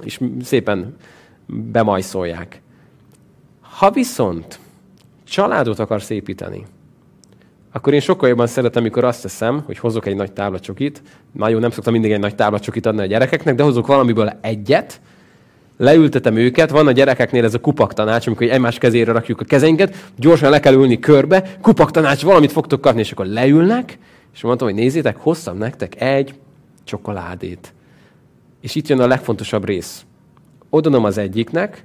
[0.03, 0.97] és szépen
[1.47, 2.63] bemajszolják.
[3.61, 4.59] Ha viszont
[5.25, 6.65] családot akarsz építeni,
[7.73, 11.03] akkor én sokkal jobban szeretem, amikor azt teszem, hogy hozok egy nagy táblacsokit.
[11.33, 15.01] Már jó, nem szoktam mindig egy nagy táblacsokit adni a gyerekeknek, de hozok valamiből egyet,
[15.77, 20.11] leültetem őket, van a gyerekeknél ez a kupak tanács, amikor egymás kezére rakjuk a kezeinket,
[20.17, 23.99] gyorsan le kell ülni körbe, kupak tanács, valamit fogtok kapni, és akkor leülnek,
[24.35, 26.35] és mondtam, hogy nézzétek, hoztam nektek egy
[26.85, 27.73] csokoládét.
[28.65, 30.05] És itt jön a legfontosabb rész.
[30.71, 31.85] Odanom az egyiknek,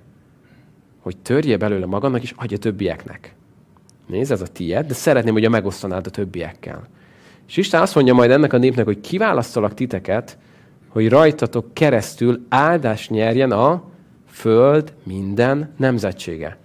[0.99, 3.35] hogy törje belőle magamnak, és adja többieknek.
[4.07, 6.87] Nézd, ez a tiéd, de szeretném, hogy a megosztanád a többiekkel.
[7.47, 10.37] És Isten azt mondja majd ennek a népnek, hogy kiválasztalak titeket,
[10.87, 13.83] hogy rajtatok keresztül áldás nyerjen a
[14.27, 16.57] föld minden nemzetsége.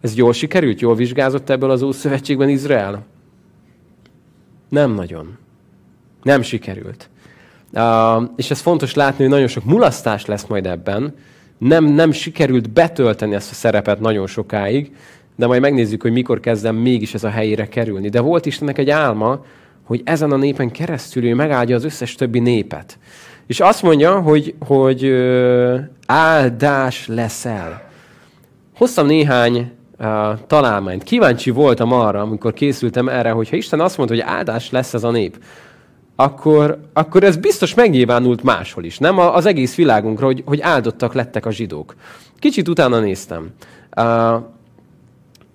[0.00, 0.80] Ez jól sikerült?
[0.80, 3.04] Jól vizsgázott ebből az Ószövetségben Izrael?
[4.68, 5.38] Nem nagyon.
[6.22, 7.10] Nem sikerült.
[8.36, 11.14] És ez fontos látni, hogy nagyon sok mulasztás lesz majd ebben.
[11.58, 14.92] Nem, nem sikerült betölteni ezt a szerepet nagyon sokáig,
[15.36, 18.08] de majd megnézzük, hogy mikor kezdem mégis ez a helyére kerülni.
[18.08, 19.44] De volt Istennek egy álma,
[19.82, 22.98] hogy ezen a népen keresztül ő megáldja az összes többi népet.
[23.46, 27.90] És azt mondja, hogy, hogy ö, áldás leszel.
[28.76, 30.06] Hoztam néhány uh,
[30.46, 31.02] találmányt.
[31.02, 35.10] Kíváncsi voltam arra, amikor készültem erre, hogyha Isten azt mondta, hogy áldás lesz ez a
[35.10, 35.36] nép,
[36.16, 39.18] akkor, akkor ez biztos megnyilvánult máshol is, nem?
[39.18, 41.94] Az egész világunkra, hogy, hogy áldottak lettek a zsidók.
[42.38, 43.50] Kicsit utána néztem.
[43.96, 44.42] Uh,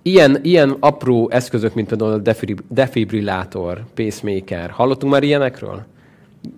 [0.02, 2.32] ilyen, ilyen apró eszközök, mint például a
[2.68, 4.70] defibrillátor, pacemaker.
[4.70, 5.84] Hallottunk már ilyenekről?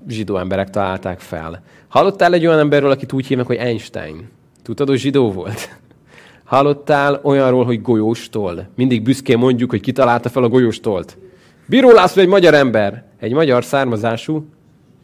[0.08, 1.62] Zsidó emberek találták fel.
[1.88, 4.28] Hallottál egy olyan emberről, akit úgy hívnak, hogy Einstein?
[4.62, 5.68] Tudtad, hogy zsidó volt?
[6.44, 8.68] Hallottál olyanról, hogy golyóstól?
[8.74, 11.18] Mindig büszkén mondjuk, hogy kitalálta fel a golyóstolt.
[11.66, 14.44] Bíró László egy magyar ember, egy magyar származású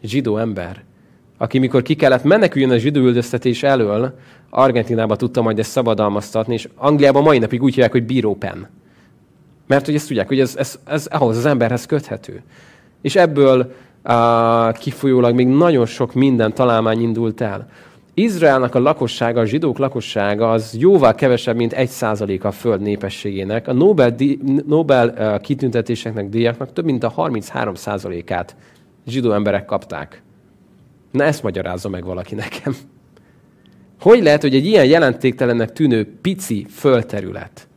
[0.02, 0.84] zsidó ember,
[1.38, 4.18] aki mikor ki kellett meneküljön a zsidó üldöztetés elől,
[4.50, 8.68] Argentinába tudta majd ezt szabadalmaztatni, és Angliában mai napig úgy hívják, hogy bírópen.
[9.66, 12.42] Mert hogy ezt tudják, hogy ez, ez, ez ahhoz az emberhez köthető.
[13.00, 13.72] És ebből
[14.04, 17.68] uh, kifolyólag még nagyon sok minden találmány indult el.
[18.18, 23.68] Izraelnek a lakossága, a zsidók lakossága az jóval kevesebb, mint egy százaléka a föld népességének.
[23.68, 24.14] A Nobel,
[24.66, 28.56] Nobel uh, kitüntetéseknek, díjaknak több mint a 33 százalékát
[29.06, 30.22] zsidó emberek kapták.
[31.10, 32.76] Na ezt magyarázza meg valaki nekem.
[34.00, 37.68] Hogy lehet, hogy egy ilyen jelentéktelennek tűnő pici földterület,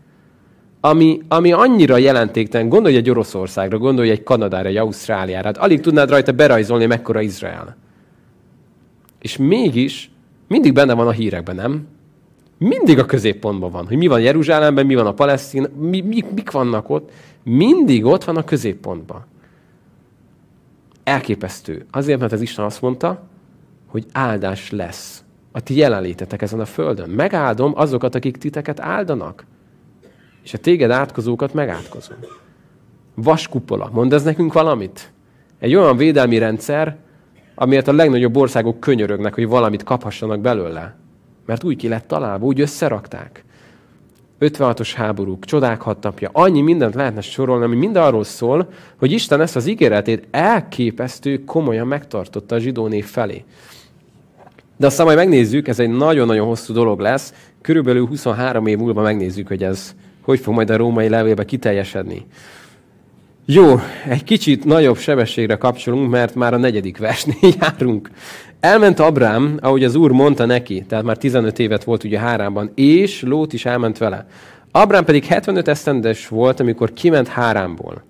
[0.79, 6.09] ami, ami annyira jelentéktelen, gondolj egy Oroszországra, gondolj egy Kanadára, egy Ausztráliára, hát alig tudnád
[6.09, 7.77] rajta berajzolni, mekkora Izrael.
[9.21, 10.11] És mégis
[10.49, 11.87] mindig benne van a hírekben, nem?
[12.57, 16.51] Mindig a középpontban van, hogy mi van Jeruzsálemben, mi van a palesztin, mi, mi, mik
[16.51, 17.11] vannak ott.
[17.43, 19.25] Mindig ott van a középpontban.
[21.03, 21.85] Elképesztő.
[21.91, 23.23] Azért, mert az Isten azt mondta,
[23.87, 27.09] hogy áldás lesz a ti jelenlétetek ezen a földön.
[27.09, 29.45] Megáldom azokat, akik titeket áldanak.
[30.43, 32.17] És a téged átkozókat megátkozom.
[33.15, 33.89] Vaskupola.
[33.93, 35.11] Mond ez nekünk valamit?
[35.59, 36.97] Egy olyan védelmi rendszer,
[37.61, 40.95] amiért a legnagyobb országok könyörögnek, hogy valamit kaphassanak belőle.
[41.45, 43.43] Mert úgy ki lett találva, úgy összerakták.
[44.39, 48.69] 56-os háborúk, csodák hat annyi mindent lehetne sorolni, ami mind arról szól,
[48.99, 53.43] hogy Isten ezt az ígéretét elképesztő komolyan megtartotta a zsidó név felé.
[54.77, 59.47] De aztán majd megnézzük, ez egy nagyon-nagyon hosszú dolog lesz, körülbelül 23 év múlva megnézzük,
[59.47, 62.25] hogy ez hogy fog majd a római levélbe kiteljesedni.
[63.51, 68.09] Jó, egy kicsit nagyobb sebességre kapcsolunk, mert már a negyedik versnél járunk.
[68.59, 73.21] Elment Abrám, ahogy az úr mondta neki, tehát már 15 évet volt ugye Háránban, és
[73.21, 74.27] Lót is elment vele.
[74.71, 78.03] Abrám pedig 75 esztendes volt, amikor kiment Háránból.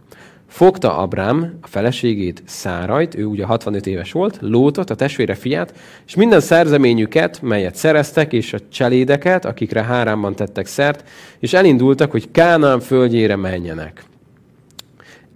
[0.47, 5.73] Fogta Abrám a feleségét, Szárajt, ő ugye 65 éves volt, Lótot, a testvére fiát,
[6.08, 11.04] és minden szerzeményüket, melyet szereztek, és a cselédeket, akikre Háránban tettek szert,
[11.39, 14.08] és elindultak, hogy Kánán földjére menjenek.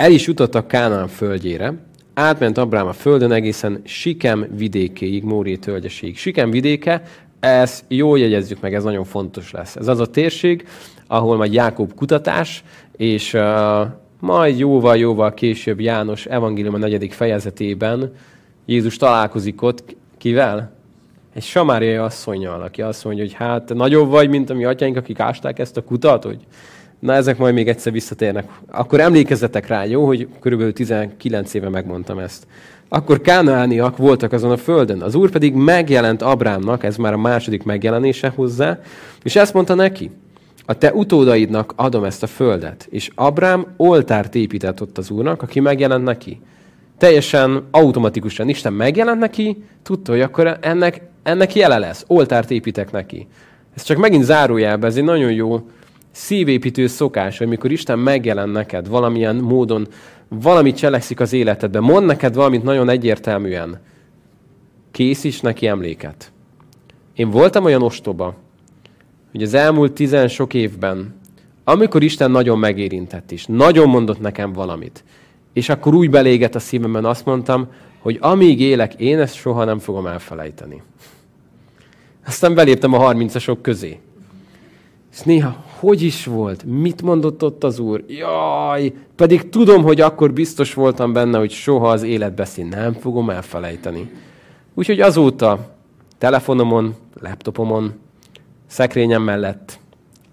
[0.03, 1.73] El is jutottak Kánán földjére,
[2.13, 6.17] átment Abrám a földön egészen Sikem vidékéig, Móri tölgyeséig.
[6.17, 7.01] Sikem vidéke
[7.39, 9.75] Ezt jól jegyezzük meg, ez nagyon fontos lesz.
[9.75, 10.67] Ez az a térség,
[11.07, 12.63] ahol majd Jákob kutatás,
[12.97, 13.41] és uh,
[14.19, 18.13] majd jóval-jóval később János evangélium a negyedik fejezetében
[18.65, 20.71] Jézus találkozik ott, kivel?
[21.33, 25.19] Egy samáriai asszonyjal, aki azt mondja, hogy hát nagyobb vagy, mint a mi atyáink, akik
[25.19, 26.39] ásták ezt a kutat, hogy
[27.03, 28.49] na ezek majd még egyszer visszatérnek.
[28.71, 32.47] Akkor emlékezzetek rá, jó, hogy körülbelül 19 éve megmondtam ezt.
[32.89, 35.01] Akkor kánaániak voltak azon a földön.
[35.01, 38.79] Az úr pedig megjelent Abrámnak, ez már a második megjelenése hozzá,
[39.23, 40.11] és ezt mondta neki,
[40.65, 42.87] a te utódaidnak adom ezt a földet.
[42.89, 46.41] És Abrám oltárt épített ott az úrnak, aki megjelent neki.
[46.97, 52.03] Teljesen automatikusan Isten megjelent neki, tudta, hogy akkor ennek, ennek jele lesz.
[52.07, 53.27] Oltárt építek neki.
[53.75, 55.61] Ez csak megint zárójelben, ez egy nagyon jó
[56.13, 59.87] szívépítő szokás, hogy mikor Isten megjelen neked valamilyen módon,
[60.27, 63.79] valamit cselekszik az életedben, mond neked valamit nagyon egyértelműen,
[64.91, 66.31] készíts neki emléket.
[67.15, 68.35] Én voltam olyan ostoba,
[69.31, 71.15] hogy az elmúlt tizen sok évben,
[71.63, 75.03] amikor Isten nagyon megérintett is, nagyon mondott nekem valamit,
[75.53, 77.67] és akkor úgy belégett a szívemben, azt mondtam,
[77.99, 80.81] hogy amíg élek, én ezt soha nem fogom elfelejteni.
[82.25, 83.99] Aztán beléptem a harmincasok közé.
[85.11, 86.63] És néha, hogy is volt?
[86.63, 88.03] Mit mondott ott az úr?
[88.07, 94.11] Jaj, pedig tudom, hogy akkor biztos voltam benne, hogy soha az életbeszín nem fogom elfelejteni.
[94.73, 95.75] Úgyhogy azóta
[96.17, 97.93] telefonomon, laptopomon,
[98.67, 99.79] szekrényem mellett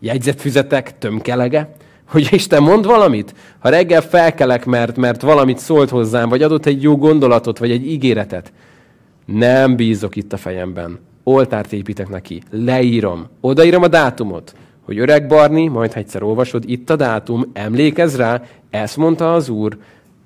[0.01, 1.75] jegyzetfüzetek, tömkelege,
[2.09, 3.35] hogy Isten mond valamit?
[3.59, 7.87] Ha reggel felkelek, mert, mert valamit szólt hozzám, vagy adott egy jó gondolatot, vagy egy
[7.87, 8.53] ígéretet,
[9.25, 10.99] nem bízok itt a fejemben.
[11.25, 14.55] Oltárt építek neki, leírom, odaírom a dátumot,
[14.91, 19.77] hogy öreg Barni, majd egyszer olvasod, itt a dátum, emlékezz rá, ezt mondta az Úr,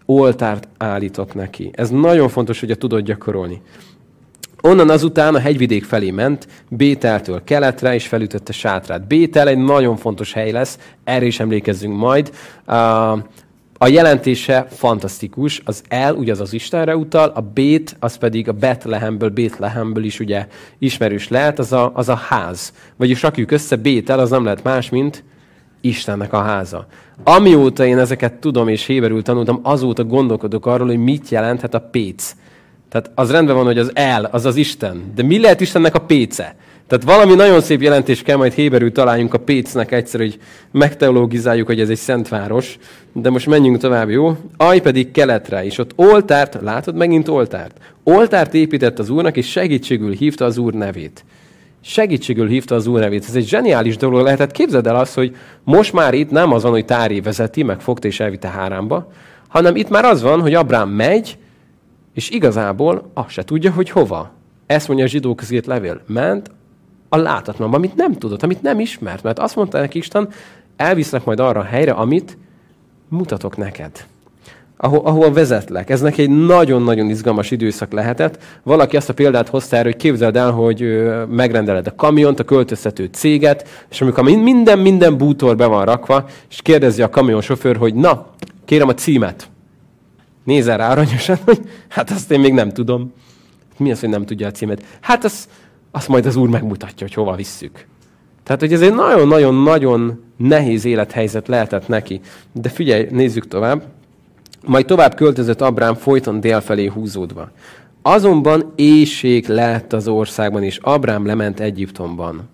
[0.06, 1.70] oltárt állítok neki.
[1.74, 3.62] Ez nagyon fontos, hogy a tudod gyakorolni.
[4.60, 9.06] Onnan azután a hegyvidék felé ment, Bételtől keletre, és felütötte sátrát.
[9.06, 12.30] Bétel egy nagyon fontos hely lesz, erre is emlékezzünk majd.
[13.84, 18.52] A jelentése fantasztikus, az El, ugye az az Istenre utal, a Bét, az pedig a
[18.52, 20.46] Betlehemből, Bétlehemből is ugye
[20.78, 22.72] ismerős lehet, az a, az a ház.
[22.96, 25.24] Vagyis rakjuk össze, Bétel, az nem lehet más, mint
[25.80, 26.86] Istennek a háza.
[27.24, 32.36] Amióta én ezeket tudom és héberül tanultam, azóta gondolkodok arról, hogy mit jelenthet a péc.
[32.88, 35.12] Tehát az rendben van, hogy az el, az az Isten.
[35.14, 36.56] De mi lehet Istennek a péce?
[36.86, 40.38] Tehát valami nagyon szép jelentés kell majd Héberül találjunk a Pécnek egyszer, hogy
[40.70, 42.78] megteologizáljuk, hogy ez egy szent város.
[43.12, 44.36] De most menjünk tovább, jó?
[44.56, 47.76] Aj pedig keletre, és ott oltárt, látod megint oltárt?
[48.02, 51.24] Oltárt épített az Úrnak, és segítségül hívta az Úr nevét.
[51.80, 53.24] Segítségül hívta az Úr nevét.
[53.28, 54.50] Ez egy zseniális dolog lehetett.
[54.50, 58.06] Képzeld el azt, hogy most már itt nem az van, hogy Tári vezeti, meg fogta
[58.06, 59.12] és elvitte hárámba,
[59.48, 61.38] hanem itt már az van, hogy Abrám megy,
[62.14, 64.32] és igazából azt se tudja, hogy hova.
[64.66, 66.00] Ezt mondja a zsidók levél.
[66.06, 66.50] Ment
[67.14, 69.22] a látatlanba, amit nem tudott, amit nem ismert.
[69.22, 70.28] Mert azt mondta neki Isten,
[70.76, 72.38] elviszlek majd arra a helyre, amit
[73.08, 73.90] mutatok neked.
[74.76, 75.90] Ahol, ahol vezetlek.
[75.90, 78.42] Ez neki egy nagyon-nagyon izgalmas időszak lehetett.
[78.62, 83.08] Valaki azt a példát hozta erre, hogy képzeld el, hogy megrendeled a kamiont, a költöztető
[83.12, 88.26] céget, és amikor minden, minden bútor be van rakva, és kérdezi a kamionsofőr, hogy na,
[88.64, 89.48] kérem a címet.
[90.44, 93.12] Nézel rá aranyosan, hogy hát azt én még nem tudom.
[93.76, 94.82] Mi az, hogy nem tudja a címet?
[95.00, 95.48] Hát az,
[95.94, 97.86] azt majd az Úr megmutatja, hogy hova visszük.
[98.42, 102.20] Tehát, hogy ez egy nagyon-nagyon-nagyon nehéz élethelyzet lehetett neki.
[102.52, 103.82] De figyelj, nézzük tovább.
[104.66, 107.50] Majd tovább költözött Abrám folyton délfelé húzódva.
[108.02, 112.48] Azonban éjség lett az országban, és Abrám lement Egyiptomban.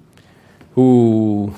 [0.74, 1.52] Hú,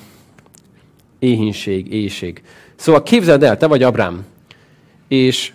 [1.19, 2.41] éhínség, éjség.
[2.75, 4.25] Szóval képzeld el, te vagy Abrám,
[5.07, 5.53] és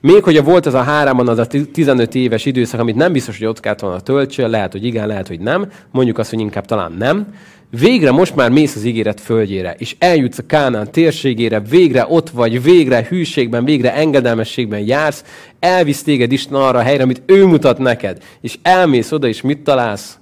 [0.00, 3.46] még hogyha volt az a háromban az a 15 éves időszak, amit nem biztos, hogy
[3.46, 6.92] ott kellett volna töltsön, lehet, hogy igen, lehet, hogy nem, mondjuk azt, hogy inkább talán
[6.92, 7.26] nem.
[7.70, 12.62] Végre most már mész az ígéret földjére, és eljutsz a Kánán térségére, végre ott vagy,
[12.62, 15.24] végre hűségben, végre engedelmességben jársz,
[15.58, 19.58] elvisz téged Isten arra a helyre, amit ő mutat neked, és elmész oda, és mit
[19.58, 20.18] találsz?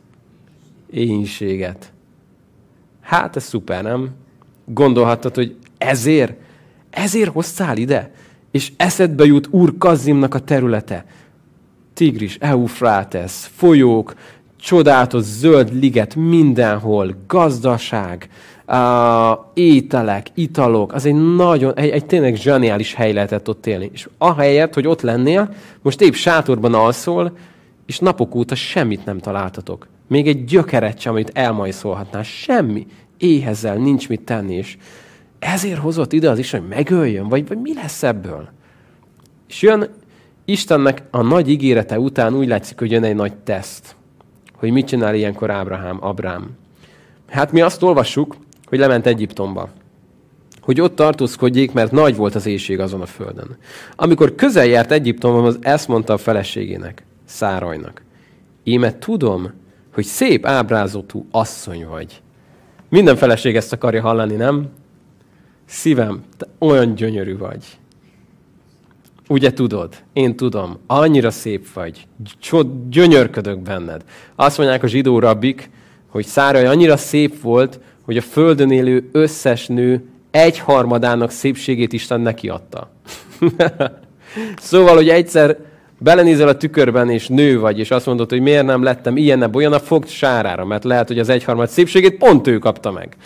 [0.91, 1.93] Éhínséget.
[3.01, 4.11] Hát ez szuper, nem?
[4.65, 6.33] Gondolhattad, hogy ezért,
[6.91, 8.11] ezért hoztál ide?
[8.57, 11.05] És eszedbe jut Úr Kazimnak a területe.
[11.95, 14.15] Tigris, Eufrates, folyók,
[14.61, 18.29] csodálatos zöld liget mindenhol, gazdaság,
[18.67, 18.77] uh,
[19.55, 23.91] ételek, italok, az egy nagyon, egy, egy tényleg zseniális hely lehetett ott élni.
[23.93, 27.37] És ahelyett, hogy ott lennél, most épp sátorban alszol,
[27.87, 29.87] és napok óta semmit nem találtatok.
[30.07, 32.23] Még egy gyökeret sem, amit elmajszolhatnál.
[32.23, 32.87] Semmi.
[33.19, 34.55] Éhezel, nincs mit tenni.
[34.55, 34.77] És
[35.39, 37.29] ezért hozott ide az Isten, hogy megöljön?
[37.29, 38.49] Vagy, vagy mi lesz ebből?
[39.49, 39.89] És jön
[40.45, 43.97] Istennek a nagy ígérete után úgy látszik, hogy jön egy nagy teszt.
[44.57, 46.51] hogy mit csinál ilyenkor Ábrahám, Abrám.
[47.29, 49.69] Hát mi azt olvassuk, hogy lement Egyiptomba.
[50.61, 53.57] Hogy ott tartózkodjék, mert nagy volt az éjség azon a földön.
[53.97, 58.03] Amikor közel járt Egyiptomhoz, ezt mondta a feleségének, Szárajnak.
[58.65, 59.53] Íme tudom,
[59.95, 62.23] hogy szép ábrázatú asszony vagy.
[62.89, 64.69] Minden feleség ezt akarja hallani, nem?
[65.67, 67.65] Szívem, te olyan gyönyörű vagy.
[69.29, 69.95] Ugye tudod?
[70.13, 70.79] Én tudom.
[70.87, 72.07] Annyira szép vagy.
[72.39, 74.05] Csod, gyönyörködök benned.
[74.37, 75.71] Azt mondják a zsidó rabbik,
[76.09, 82.49] hogy Száraj annyira szép volt, hogy a földön élő összes nő egyharmadának szépségét Isten neki
[82.49, 82.91] adta.
[84.61, 85.57] szóval, hogy egyszer
[85.99, 89.73] belenézel a tükörben, és nő vagy, és azt mondod, hogy miért nem lettem ilyenebb, olyan
[89.73, 93.17] a fogd sárára, mert lehet, hogy az egyharmad szépségét pont ő kapta meg.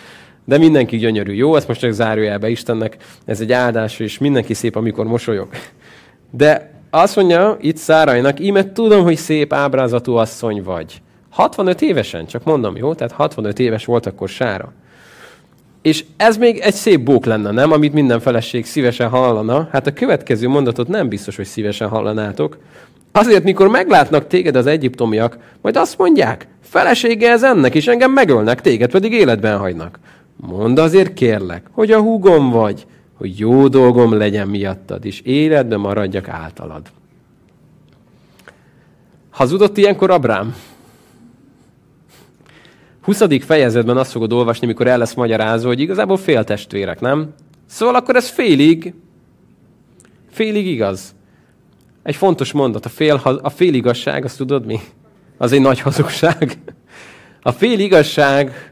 [0.45, 1.33] De mindenki gyönyörű.
[1.33, 2.97] Jó, ezt most csak zárójelbe Istennek.
[3.25, 5.47] Ez egy áldás, és mindenki szép, amikor mosolyog.
[6.31, 11.01] De azt mondja itt Szárajnak, íme tudom, hogy szép ábrázatú asszony vagy.
[11.29, 12.93] 65 évesen, csak mondom, jó?
[12.93, 14.73] Tehát 65 éves volt akkor Sára.
[15.81, 17.71] És ez még egy szép bók lenne, nem?
[17.71, 19.67] Amit minden feleség szívesen hallana.
[19.71, 22.57] Hát a következő mondatot nem biztos, hogy szívesen hallanátok.
[23.11, 28.61] Azért, mikor meglátnak téged az egyiptomiak, majd azt mondják, felesége ez ennek, és engem megölnek,
[28.61, 29.99] téged pedig életben hagynak.
[30.41, 36.27] Mondd azért kérlek, hogy a húgom vagy, hogy jó dolgom legyen miattad, és életben maradjak
[36.27, 36.91] általad.
[39.29, 40.55] Hazudott ilyenkor Abrám?
[43.01, 43.23] 20.
[43.39, 47.33] fejezetben azt fogod olvasni, mikor el lesz magyarázva, hogy igazából féltestvérek, nem?
[47.65, 48.93] Szóval akkor ez félig,
[50.29, 51.15] félig igaz.
[52.03, 54.79] Egy fontos mondat, a, fél, a fél igazság, azt tudod mi?
[55.37, 56.57] Az egy nagy hazugság.
[57.41, 58.70] A fél igazság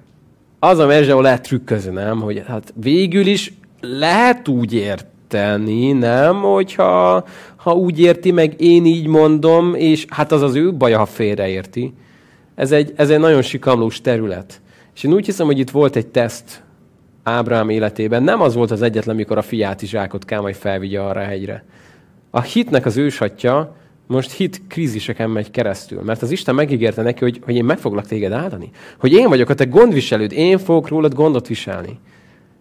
[0.60, 2.20] az a mezse, ahol lehet trükközni, nem?
[2.20, 6.42] Hogy hát végül is lehet úgy érteni, nem?
[6.42, 7.24] Hogyha
[7.56, 11.94] ha úgy érti, meg én így mondom, és hát az az ő baja, ha félreérti
[12.60, 14.62] ez egy, ez egy nagyon sikamlós terület.
[14.96, 16.64] És én úgy hiszem, hogy itt volt egy teszt
[17.24, 18.24] Ábrám életében.
[18.24, 21.64] Nem az volt az egyetlen, mikor a fiát is zsákot majd felvigye arra a hegyre.
[22.30, 23.76] A hitnek az őshatja
[24.10, 26.02] most hit kríziseken megy keresztül.
[26.02, 28.70] Mert az Isten megígérte neki, hogy, hogy én meg foglak téged áldani.
[29.00, 32.00] Hogy én vagyok a te gondviselőd, én fogok rólad gondot viselni.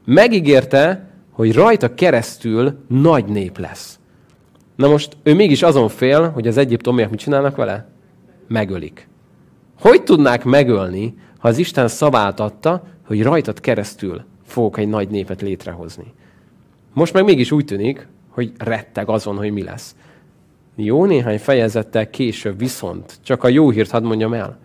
[0.04, 3.98] Megígérte, hogy rajta keresztül nagy nép lesz.
[4.76, 7.88] Na most ő mégis azon fél, hogy az egyiptomiak mit csinálnak vele?
[8.48, 9.08] Megölik.
[9.80, 16.12] Hogy tudnák megölni, ha az Isten szabáltatta, hogy rajtad keresztül fogok egy nagy népet létrehozni?
[16.92, 19.94] Most meg mégis úgy tűnik, hogy retteg azon, hogy mi lesz.
[20.80, 24.58] Jó néhány fejezettel később viszont, csak a jó hírt hadd mondjam el,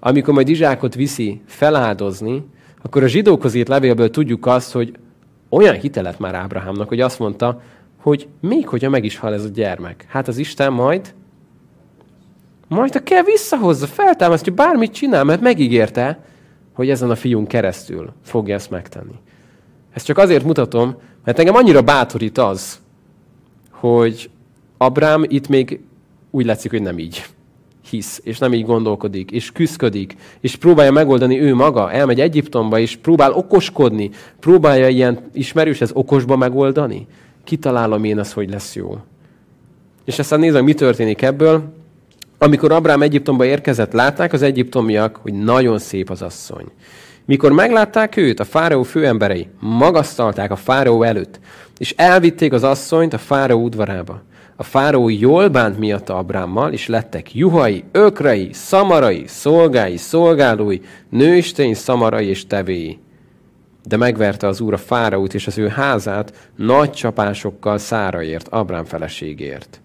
[0.00, 2.46] amikor majd Izsákot viszi feláldozni,
[2.82, 4.92] akkor a zsidókhoz írt levélből tudjuk azt, hogy
[5.48, 7.62] olyan hitelet már Ábrahámnak, hogy azt mondta,
[8.00, 11.14] hogy még hogyha meg is hal ez a gyermek, hát az Isten majd
[12.68, 16.24] majd a kell visszahozza, feltámasztja, bármit csinál, mert megígérte,
[16.72, 19.18] hogy ezen a fiún keresztül fogja ezt megtenni.
[19.92, 22.80] Ezt csak azért mutatom, mert engem annyira bátorít az,
[23.70, 24.30] hogy
[24.76, 25.80] Abrám itt még
[26.30, 27.24] úgy látszik, hogy nem így
[27.90, 32.96] hisz, és nem így gondolkodik, és küszködik, és próbálja megoldani ő maga, elmegy Egyiptomba, és
[32.96, 34.10] próbál okoskodni,
[34.40, 37.06] próbálja ilyen ismerős ez okosba megoldani.
[37.44, 38.98] Kitalálom én az, hogy lesz jó.
[40.04, 41.72] És aztán nézem, mi történik ebből.
[42.38, 46.64] Amikor Abrám Egyiptomba érkezett, látták az egyiptomiak, hogy nagyon szép az asszony.
[47.24, 51.40] Mikor meglátták őt, a fáraó főemberei magasztalták a fáraó előtt,
[51.78, 54.22] és elvitték az asszonyt a fáraó udvarába.
[54.56, 62.26] A fáraó jól bánt miatt Abrámmal, és lettek juhai, ökrei, szamarai, szolgái, szolgálói, nőstény, szamarai
[62.26, 62.98] és tevéi.
[63.84, 69.80] De megverte az úr a fáraót és az ő házát nagy csapásokkal száraért, Abrám feleségért.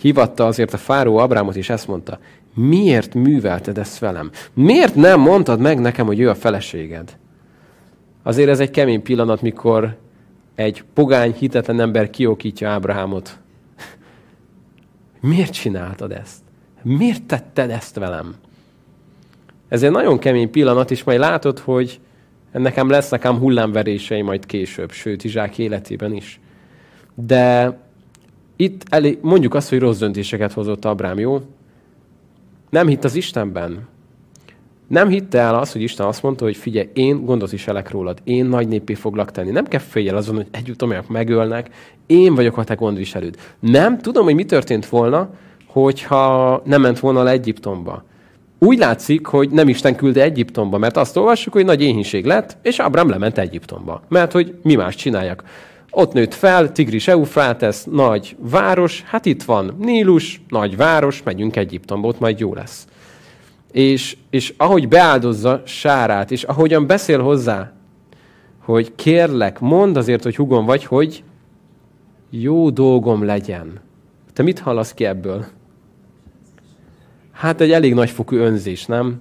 [0.00, 2.18] Hivatta azért a fáró Abrámot, és ezt mondta,
[2.54, 4.30] miért művelted ezt velem?
[4.54, 7.16] Miért nem mondtad meg nekem, hogy ő a feleséged?
[8.22, 9.96] Azért ez egy kemény pillanat, mikor
[10.54, 13.40] egy pogány, hitetlen ember kiokítja Ábrahámot.
[15.22, 16.40] Miért csináltad ezt?
[16.82, 18.34] Miért tetted ezt velem?
[19.68, 22.00] Ez egy nagyon kemény pillanat, és majd látod, hogy
[22.52, 26.40] nekem lesz nekem hullámverései majd később, sőt, Izsák életében is.
[27.14, 27.78] De
[28.56, 31.40] itt elég, mondjuk azt, hogy rossz döntéseket hozott Abrám, jó?
[32.70, 33.88] Nem hitt az Istenben.
[34.92, 38.18] Nem hitte el azt, hogy Isten azt mondta, hogy figyelj, én gondot is elek rólad,
[38.24, 39.50] én nagy népé foglak tenni.
[39.50, 41.70] Nem kell féljel azon, hogy együtt amelyek megölnek,
[42.06, 43.36] én vagyok a te gondviselőd.
[43.60, 45.30] Nem tudom, hogy mi történt volna,
[45.66, 48.04] hogyha nem ment volna le Egyiptomba.
[48.58, 52.78] Úgy látszik, hogy nem Isten küldte Egyiptomba, mert azt olvassuk, hogy nagy éhínség lett, és
[52.78, 54.02] Abrám lement Egyiptomba.
[54.08, 55.44] Mert hogy mi más csináljak.
[55.90, 62.08] Ott nőtt fel, Tigris Eufrátesz, nagy város, hát itt van Nílus, nagy város, megyünk Egyiptomba,
[62.08, 62.86] ott majd jó lesz.
[63.72, 67.72] És, és ahogy beáldozza Sárát, és ahogyan beszél hozzá,
[68.58, 71.24] hogy kérlek, mondd azért, hogy hugom vagy, hogy
[72.30, 73.80] jó dolgom legyen.
[74.32, 75.44] Te mit hallasz ki ebből?
[77.32, 79.20] Hát egy elég nagyfokú önzés, nem?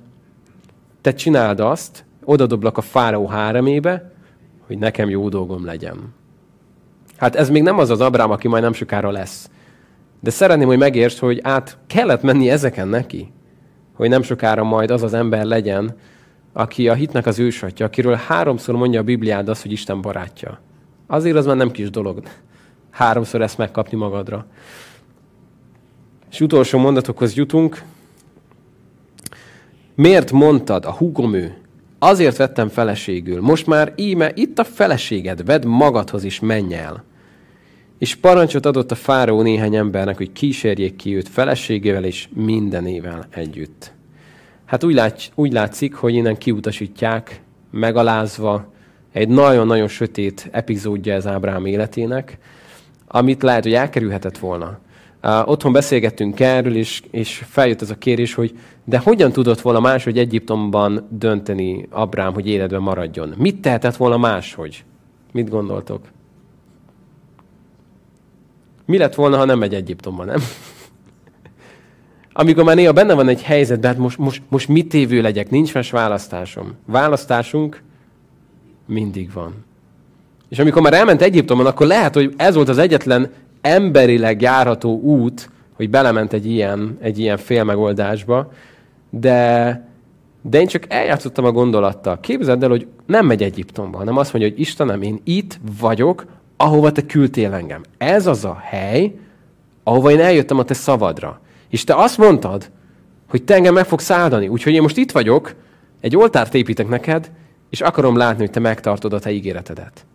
[1.01, 4.11] Te csináld azt, odadoblak a fáraó háremébe,
[4.67, 6.13] hogy nekem jó dolgom legyen.
[7.17, 9.49] Hát ez még nem az az Abrám, aki majd nem sokára lesz.
[10.19, 13.31] De szeretném, hogy megértsd, hogy át kellett menni ezeken neki,
[14.01, 15.95] hogy nem sokára majd az az ember legyen,
[16.53, 20.59] aki a hitnek az ősatja, akiről háromszor mondja a Bibliád azt, hogy Isten barátja.
[21.07, 22.21] Azért az már nem kis dolog.
[22.89, 24.45] Háromszor ezt megkapni magadra.
[26.31, 27.83] És utolsó mondatokhoz jutunk.
[29.95, 31.57] Miért mondtad, a húgom ő?
[31.99, 33.41] Azért vettem feleségül.
[33.41, 37.03] Most már íme itt a feleséged, vedd magadhoz is, menj el.
[38.01, 43.93] És parancsot adott a fáraó néhány embernek, hogy kísérjék ki őt feleségével és mindenével együtt.
[44.65, 47.41] Hát úgy, lát, úgy látszik, hogy innen kiutasítják,
[47.71, 48.73] megalázva,
[49.11, 52.37] egy nagyon-nagyon sötét epizódja ez Ábrám életének,
[53.07, 54.79] amit lehet, hogy elkerülhetett volna.
[55.23, 59.79] Uh, otthon beszélgettünk erről, és, és feljött ez a kérés, hogy de hogyan tudott volna
[59.79, 63.33] máshogy Egyiptomban dönteni Abrám, hogy életben maradjon?
[63.37, 64.83] Mit tehetett volna máshogy?
[65.31, 66.01] Mit gondoltok?
[68.91, 70.39] Mi lett volna, ha nem megy Egyiptomban, nem?
[72.33, 75.49] Amikor már néha benne van egy helyzet, de hát most, most, most mit tévő legyek,
[75.49, 76.73] nincs más választásom.
[76.85, 77.81] Választásunk
[78.85, 79.53] mindig van.
[80.49, 83.31] És amikor már elment Egyiptomban, akkor lehet, hogy ez volt az egyetlen
[83.61, 88.51] emberileg járható út, hogy belement egy ilyen, egy ilyen félmegoldásba,
[89.09, 89.87] de,
[90.41, 92.19] de én csak eljátszottam a gondolattal.
[92.19, 96.25] Képzeld el, hogy nem megy Egyiptomba, hanem azt mondja, hogy Istenem, én itt vagyok,
[96.61, 97.81] ahova te küldtél engem.
[97.97, 99.19] Ez az a hely,
[99.83, 101.39] ahova én eljöttem a te szavadra.
[101.69, 102.69] És te azt mondtad,
[103.29, 104.47] hogy te engem meg fogsz áldani.
[104.47, 105.55] Úgyhogy én most itt vagyok,
[106.01, 107.31] egy oltárt építek neked,
[107.69, 110.05] és akarom látni, hogy te megtartod a te ígéretedet.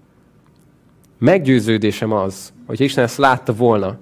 [1.18, 3.98] Meggyőződésem az, hogy Isten ezt látta volna,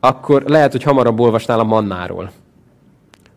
[0.00, 2.30] akkor lehet, hogy hamarabb olvasnál a mannáról.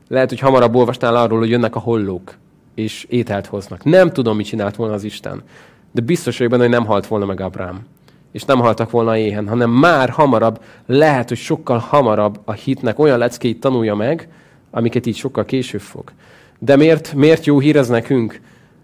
[0.08, 2.38] Lehet, hogy hamarabb olvasnál arról, hogy jönnek a hollók,
[2.76, 3.84] és ételt hoznak.
[3.84, 5.44] Nem tudom, mit csinált volna az Isten.
[5.92, 7.86] De biztos vagyok benne, hogy nem halt volna meg Abrám.
[8.34, 13.18] És nem haltak volna éhen, hanem már hamarabb, lehet, hogy sokkal hamarabb a hitnek olyan
[13.18, 14.28] leckéit tanulja meg,
[14.72, 16.12] amiket így sokkal később fog.
[16.60, 18.42] De miért, miért jó hír ez nekünk?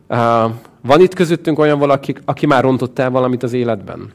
[0.10, 0.18] Uh,
[0.82, 4.12] van itt közöttünk olyan valaki, aki már rontott el valamit az életben?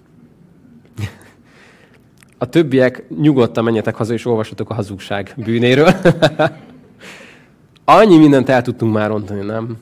[2.39, 5.91] A többiek nyugodtan menjetek haza, és olvasatok a hazugság bűnéről.
[7.85, 9.77] Annyi mindent el tudtunk már rontani, nem?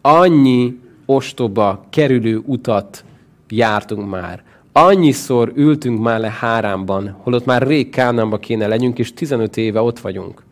[0.00, 3.04] Annyi ostoba, kerülő utat
[3.48, 4.42] jártunk már.
[4.78, 9.98] Annyiszor ültünk már le Hárámban, holott már rég Kánánba kéne legyünk, és 15 éve ott
[9.98, 10.42] vagyunk.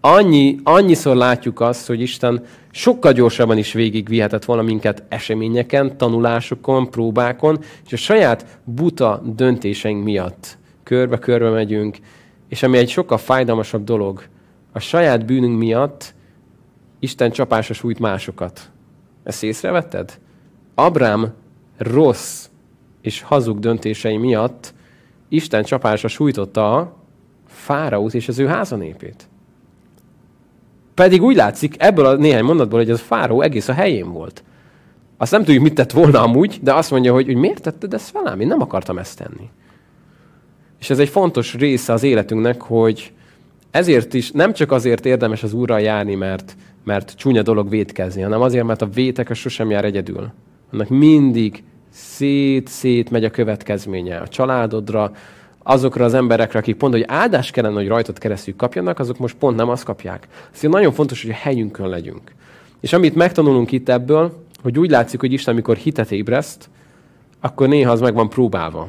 [0.00, 7.58] Annyi, annyiszor látjuk azt, hogy Isten sokkal gyorsabban is végigvihetett volna minket eseményeken, tanulásokon, próbákon,
[7.86, 11.96] és a saját buta döntéseink miatt körbe-körbe megyünk,
[12.48, 14.22] és ami egy sokkal fájdalmasabb dolog,
[14.72, 16.14] a saját bűnünk miatt
[16.98, 18.70] Isten csapása sújt másokat.
[19.22, 20.18] Ezt észrevetted?
[20.74, 21.32] Abrám
[21.76, 22.46] rossz
[23.06, 24.74] és hazug döntései miatt
[25.28, 26.96] Isten csapása sújtotta a
[27.46, 29.28] fáraót és az ő házanépét.
[30.94, 34.44] Pedig úgy látszik ebből a néhány mondatból, hogy az fáraó egész a helyén volt.
[35.16, 38.12] Azt nem tudjuk, mit tett volna amúgy, de azt mondja, hogy, hogy miért tetted ezt
[38.12, 38.40] velem?
[38.40, 39.48] Én nem akartam ezt tenni.
[40.80, 43.12] És ez egy fontos része az életünknek, hogy
[43.70, 48.40] ezért is, nem csak azért érdemes az Úrral járni, mert, mert csúnya dolog vétkezni, hanem
[48.40, 50.32] azért, mert a vétek sosem jár egyedül.
[50.72, 51.62] Annak mindig
[51.96, 55.12] szét-szét megy a következménye a családodra,
[55.62, 59.56] azokra az emberekre, akik pont, hogy áldás kellene, hogy rajtad keresztül kapjanak, azok most pont
[59.56, 60.28] nem azt kapják.
[60.50, 62.34] Szóval nagyon fontos, hogy a helyünkön legyünk.
[62.80, 66.68] És amit megtanulunk itt ebből, hogy úgy látszik, hogy Isten, amikor hitet ébreszt,
[67.40, 68.88] akkor néha az meg van próbálva.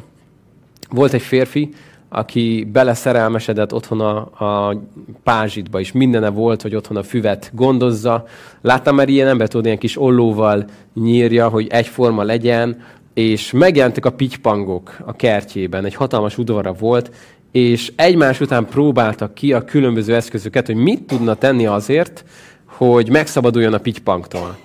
[0.89, 1.69] Volt egy férfi,
[2.09, 4.81] aki beleszerelmesedett otthon a, a
[5.23, 8.25] pázsitba, és mindene volt, hogy otthon a füvet gondozza.
[8.61, 12.81] Láttam már ilyen embert, tudod, ilyen kis ollóval nyírja, hogy egyforma legyen,
[13.17, 17.11] és megjelentek a pitypangok a kertjében, egy hatalmas udvara volt,
[17.51, 22.23] és egymás után próbáltak ki a különböző eszközöket, hogy mit tudna tenni azért,
[22.65, 24.57] hogy megszabaduljon a pitypangtól.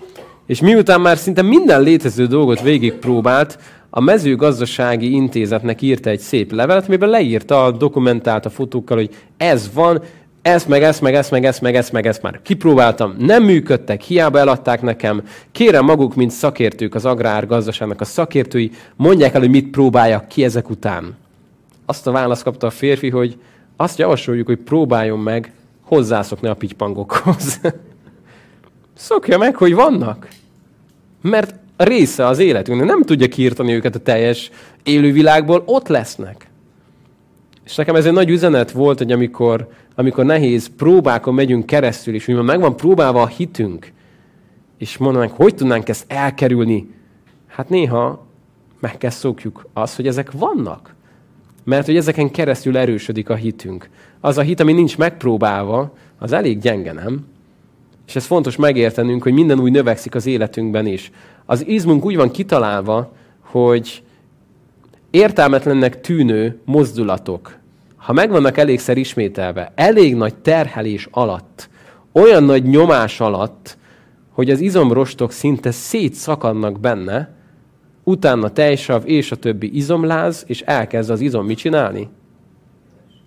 [0.47, 3.59] És miután már szinte minden létező dolgot végigpróbált,
[3.91, 10.03] a mezőgazdasági intézetnek írta egy szép levelet, amiben leírta, dokumentálta fotókkal, hogy ez van,
[10.43, 14.01] ezt meg, ezt meg, ezt meg, ezt meg, ezt meg, ezt már kipróbáltam, nem működtek,
[14.01, 15.23] hiába eladták nekem.
[15.53, 20.71] Kérem maguk, mint szakértők, az agrárgazdaságnak a szakértői, mondják el, hogy mit próbáljak ki ezek
[20.71, 21.17] után.
[21.87, 23.39] Azt a választ kapta a férfi, hogy
[23.77, 27.61] azt javasoljuk, hogy próbáljon meg hozzászokni a pitypangokhoz.
[28.95, 30.29] Szokja meg, hogy vannak.
[31.21, 32.89] Mert része az életünknek.
[32.89, 34.51] Nem tudja kiirtani őket a teljes
[34.83, 36.51] élővilágból, ott lesznek.
[37.73, 42.27] És nekem ez egy nagy üzenet volt, hogy amikor, amikor nehéz próbákon megyünk keresztül, és
[42.27, 43.93] mivel megvan próbálva a hitünk,
[44.79, 46.91] és mondanánk, hogy tudnánk ezt elkerülni,
[47.47, 48.27] hát néha
[48.81, 50.95] meg kell szokjuk azt, hogy ezek vannak.
[51.65, 53.89] Mert hogy ezeken keresztül erősödik a hitünk.
[54.21, 57.27] Az a hit, ami nincs megpróbálva, az elég gyenge, nem?
[58.07, 61.11] És ez fontos megértenünk, hogy minden úgy növekszik az életünkben is.
[61.45, 64.03] Az izmunk úgy van kitalálva, hogy
[65.11, 67.61] értelmetlennek tűnő mozdulatok,
[68.03, 71.69] ha megvannak elégszer ismételve, elég nagy terhelés alatt,
[72.13, 73.79] olyan nagy nyomás alatt,
[74.31, 77.35] hogy az izomrostok szinte szétszakadnak benne,
[78.05, 82.09] utána tejsav és a többi izomláz, és elkezd az izom mit csinálni?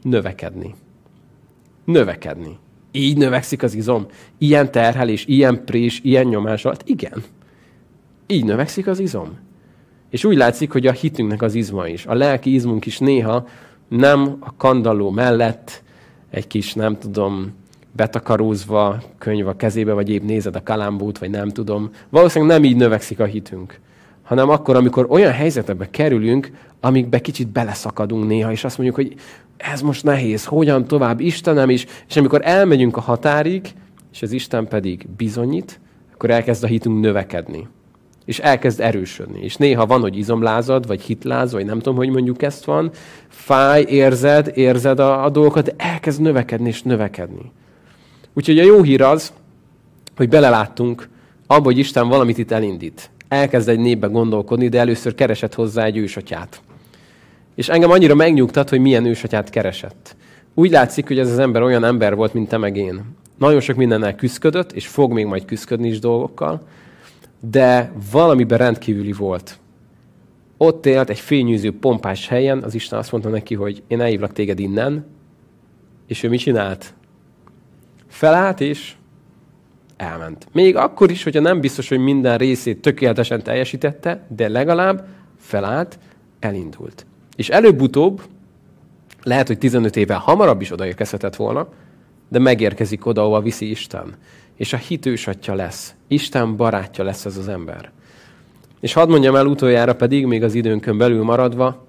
[0.02, 0.76] Növekedni.
[1.86, 2.58] Növekedni.
[2.92, 4.06] Így növekszik az izom.
[4.38, 6.82] Ilyen terhelés, ilyen prés, ilyen nyomás alatt.
[6.86, 7.24] Igen.
[8.28, 9.38] Így növekszik az izom.
[10.10, 12.06] És úgy látszik, hogy a hitünknek az izma is.
[12.06, 13.48] A lelki izmunk is néha
[13.88, 15.84] nem a kandalló mellett
[16.30, 17.54] egy kis, nem tudom,
[17.92, 21.90] betakarózva könyv a kezébe, vagy épp nézed a kalambót, vagy nem tudom.
[22.10, 23.80] Valószínűleg nem így növekszik a hitünk,
[24.24, 29.16] hanem akkor, amikor olyan helyzetekbe kerülünk, amikbe kicsit beleszakadunk néha, és azt mondjuk, hogy
[29.58, 33.74] ez most nehéz, hogyan tovább, Istenem is, és amikor elmegyünk a határig,
[34.14, 35.80] és az Isten pedig bizonyít,
[36.14, 37.68] akkor elkezd a hitünk növekedni.
[38.26, 39.40] És elkezd erősödni.
[39.44, 42.92] És néha van, hogy izomlázad, vagy hitláz, vagy nem tudom, hogy mondjuk ezt van,
[43.28, 47.52] fáj, érzed, érzed a, a dolgokat, de elkezd növekedni és növekedni.
[48.34, 49.34] Úgyhogy a jó hír az,
[50.16, 51.10] hogy beleláttunk
[51.48, 53.10] abba, hogy Isten valamit itt elindít.
[53.28, 56.62] Elkezd egy népbe gondolkodni, de először keresett hozzá egy ősatyát.
[57.56, 60.16] És engem annyira megnyugtat, hogy milyen ősatyát keresett.
[60.54, 63.02] Úgy látszik, hogy ez az ember olyan ember volt, mint te meg én.
[63.38, 66.62] Nagyon sok mindennel küzdött, és fog még majd küzdködni is dolgokkal,
[67.40, 69.60] de valamiben rendkívüli volt.
[70.58, 74.60] Ott élt egy fényűző, pompás helyen, az Isten azt mondta neki, hogy én elhívlak téged
[74.60, 75.06] innen,
[76.08, 76.94] és ő mit csinált?
[78.08, 78.96] Felállt és
[79.98, 80.48] elment.
[80.52, 85.08] Még akkor is, hogyha nem biztos, hogy minden részét tökéletesen teljesítette, de legalább
[85.38, 86.00] felállt,
[86.40, 87.06] elindult.
[87.36, 88.22] És előbb-utóbb,
[89.24, 91.68] lehet, hogy 15 évvel hamarabb is odaérkezhetett volna,
[92.30, 94.16] de megérkezik oda, ahova viszi Isten.
[94.56, 95.94] És a hitősatja lesz.
[96.08, 97.92] Isten barátja lesz ez az ember.
[98.80, 101.86] És hadd mondjam el utoljára pedig, még az időnkön belül maradva,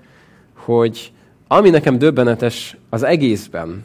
[0.54, 1.12] hogy
[1.48, 3.84] ami nekem döbbenetes az egészben,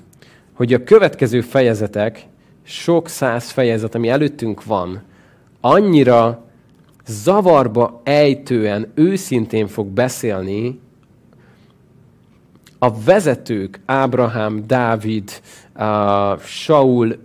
[0.53, 2.25] hogy a következő fejezetek,
[2.63, 5.01] sok száz fejezet, ami előttünk van,
[5.61, 6.45] annyira
[7.07, 10.79] zavarba ejtően, őszintén fog beszélni
[12.79, 15.41] a vezetők, Ábrahám, Dávid,
[16.43, 17.17] Saul,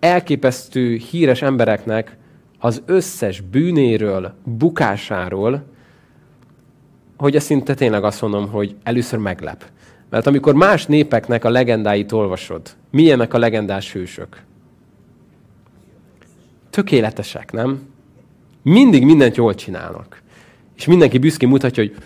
[0.00, 2.16] elképesztő híres embereknek
[2.58, 5.64] az összes bűnéről, bukásáról,
[7.16, 9.64] hogy ezt szinte tényleg azt mondom, hogy először meglep.
[10.10, 14.42] Mert amikor más népeknek a legendáit olvasod, milyenek a legendás hősök?
[16.70, 17.82] Tökéletesek, nem?
[18.62, 20.22] Mindig mindent jól csinálnak.
[20.76, 21.96] És mindenki büszkén mutatja, hogy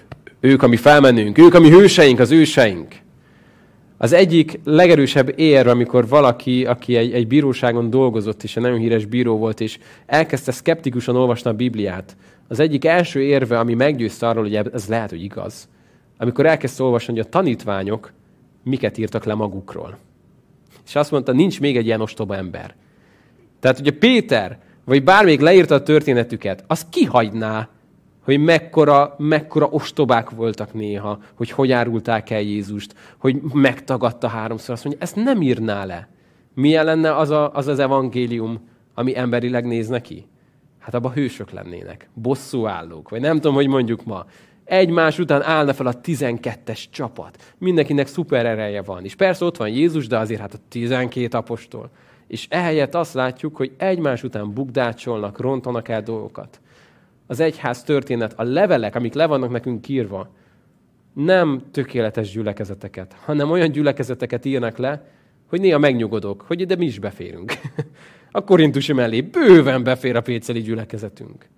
[0.41, 2.95] ők a mi felmenünk, ők a mi hőseink, az őseink.
[4.05, 9.05] Az egyik legerősebb érv, amikor valaki, aki egy, egy bíróságon dolgozott, és egy nagyon híres
[9.05, 12.17] bíró volt, és elkezdte szkeptikusan olvasni a Bibliát,
[12.49, 15.69] az egyik első érve, ami meggyőzte arról, hogy ez lehet, hogy igaz,
[16.19, 18.13] amikor elkezdte olvasni, hogy a tanítványok
[18.63, 19.99] miket írtak le magukról.
[20.87, 22.75] És azt mondta, nincs még egy ilyen ostoba ember.
[23.61, 27.69] Tehát, hogy a Péter, vagy bármelyik leírta a történetüket, az kihagyná,
[28.25, 34.75] hogy mekkora, mekkora ostobák voltak néha, hogy hogy árulták el Jézust, hogy megtagadta háromszor.
[34.75, 36.09] Azt mondja, ezt nem írná le.
[36.55, 40.27] Milyen lenne az, a, az az evangélium, ami emberileg néz neki?
[40.79, 44.27] Hát abban hősök lennének, bosszúállók, vagy nem tudom, hogy mondjuk ma.
[44.65, 47.55] Egymás után állna fel a 12-es csapat.
[47.59, 49.05] Mindenkinek szuper ereje van.
[49.05, 51.91] És persze ott van Jézus, de azért hát a 12 apostol.
[52.27, 56.61] És ehelyett azt látjuk, hogy egymás után bukdácsolnak, rontanak el dolgokat
[57.27, 60.29] az egyház történet, a levelek, amik le vannak nekünk írva,
[61.13, 65.09] nem tökéletes gyülekezeteket, hanem olyan gyülekezeteket írnak le,
[65.47, 67.53] hogy néha megnyugodok, hogy ide mi is beférünk.
[68.33, 71.49] a korintusi mellé bőven befér a péceli gyülekezetünk.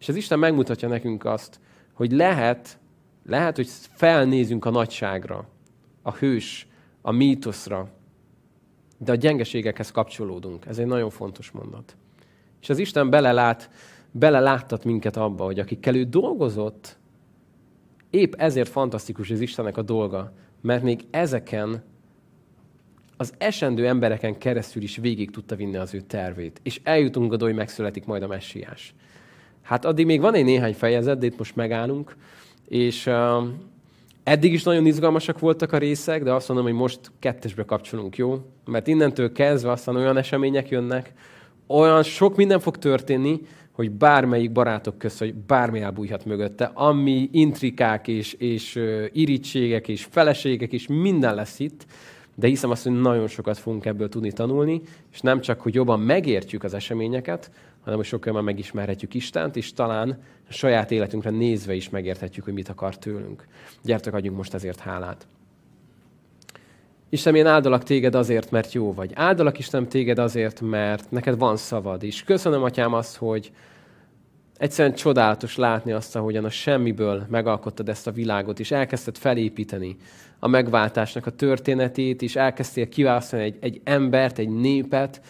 [0.00, 1.60] És az Isten megmutatja nekünk azt,
[1.92, 2.78] hogy lehet,
[3.26, 5.48] lehet, hogy felnézünk a nagyságra,
[6.02, 6.66] a hős,
[7.02, 7.88] a mítoszra,
[8.98, 10.66] de a gyengeségekhez kapcsolódunk.
[10.66, 11.96] Ez egy nagyon fontos mondat.
[12.60, 13.70] És az Isten belelát
[14.10, 16.98] beleláttat minket abba, hogy akikkel ő dolgozott,
[18.10, 21.82] épp ezért fantasztikus az Istennek a dolga, mert még ezeken
[23.16, 26.60] az esendő embereken keresztül is végig tudta vinni az ő tervét.
[26.62, 28.94] És eljutunk oda, hogy megszületik majd a messiás.
[29.62, 32.16] Hát addig még van egy néhány fejezet, de itt most megállunk,
[32.68, 33.44] és uh,
[34.22, 38.38] eddig is nagyon izgalmasak voltak a részek, de azt mondom, hogy most kettesbe kapcsolunk, jó?
[38.64, 41.12] Mert innentől kezdve aztán olyan események jönnek,
[41.66, 43.40] olyan sok minden fog történni,
[43.80, 48.80] hogy bármelyik barátok közt, hogy bármi elbújhat mögötte, ami intrikák és, és
[49.12, 51.86] irítségek és feleségek és minden lesz itt,
[52.34, 54.80] de hiszem azt, hogy nagyon sokat fogunk ebből tudni tanulni,
[55.12, 57.50] és nem csak, hogy jobban megértjük az eseményeket,
[57.80, 62.54] hanem hogy sokkal jobban megismerhetjük Istent, és talán a saját életünkre nézve is megérthetjük, hogy
[62.54, 63.46] mit akar tőlünk.
[63.82, 65.26] Gyertek, adjunk most ezért hálát.
[67.12, 69.10] Isten, én áldalak téged azért, mert jó vagy.
[69.14, 72.02] Áldalak Isten téged azért, mert neked van szavad.
[72.02, 73.52] És köszönöm, atyám, azt, hogy
[74.56, 79.96] egyszerűen csodálatos látni azt, ahogyan a semmiből megalkottad ezt a világot, és elkezdted felépíteni
[80.38, 85.20] a megváltásnak a történetét, és elkezdtél kiválasztani egy, egy embert, egy népet,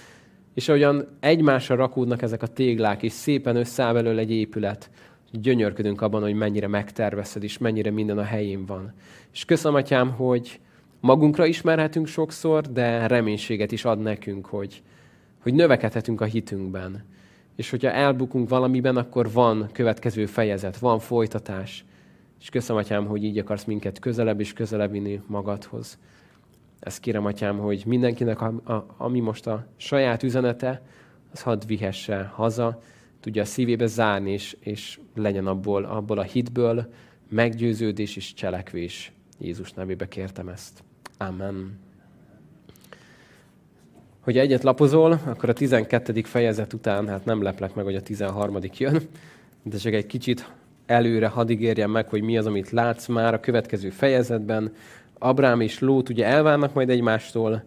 [0.55, 4.91] és ahogyan egymásra rakódnak ezek a téglák, és szépen összeáll belőle egy épület,
[5.33, 8.93] gyönyörködünk abban, hogy mennyire megtervezed, és mennyire minden a helyén van.
[9.33, 10.61] És köszönöm, Atyám, hogy
[11.01, 14.83] magunkra ismerhetünk sokszor, de reménységet is ad nekünk, hogy,
[15.43, 17.05] hogy növekedhetünk a hitünkben.
[17.57, 21.85] És hogyha elbukunk valamiben, akkor van következő fejezet, van folytatás.
[22.41, 25.99] És köszönöm, Atyám, hogy így akarsz minket közelebb és közelebb vinni magadhoz.
[26.81, 30.83] Ezt kérem, Atyám, hogy mindenkinek, a, a, ami most a saját üzenete,
[31.33, 32.83] az hadd vihesse haza,
[33.21, 36.93] tudja a szívébe zárni, és, és legyen abból, abból a hitből
[37.29, 39.13] meggyőződés és cselekvés.
[39.39, 40.83] Jézus nevébe kértem ezt.
[41.23, 41.79] Amen.
[44.21, 46.23] Hogy egyet lapozol, akkor a 12.
[46.23, 48.59] fejezet után, hát nem leplek meg, hogy a 13.
[48.77, 49.01] jön,
[49.63, 50.53] de csak egy kicsit
[50.87, 54.73] előre hadd meg, hogy mi az, amit látsz már a következő fejezetben.
[55.19, 57.65] Abrám és Lót ugye elválnak majd egymástól,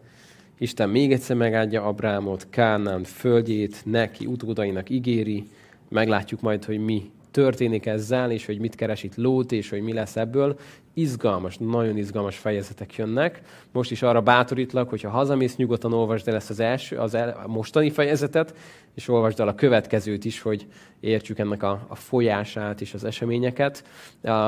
[0.57, 5.49] Isten még egyszer megáldja Abrámot, Kánán földjét, neki utódainak ígéri,
[5.89, 9.93] meglátjuk majd, hogy mi történik ezzel, és hogy mit keres itt Lót, és hogy mi
[9.93, 10.59] lesz ebből.
[10.93, 13.41] Izgalmas, nagyon izgalmas fejezetek jönnek.
[13.71, 17.47] Most is arra bátorítlak, hogyha hazamész, nyugodtan olvasd el ezt az első, az el, a
[17.47, 18.53] mostani fejezetet,
[18.95, 20.67] és olvasd el a következőt is, hogy
[20.99, 23.83] értsük ennek a, a folyását és az eseményeket.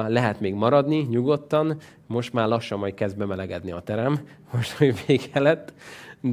[0.07, 1.77] Lehet még maradni nyugodtan,
[2.07, 4.19] most már lassan majd kezd bemelegedni a terem,
[4.53, 5.73] most, hogy vége lett,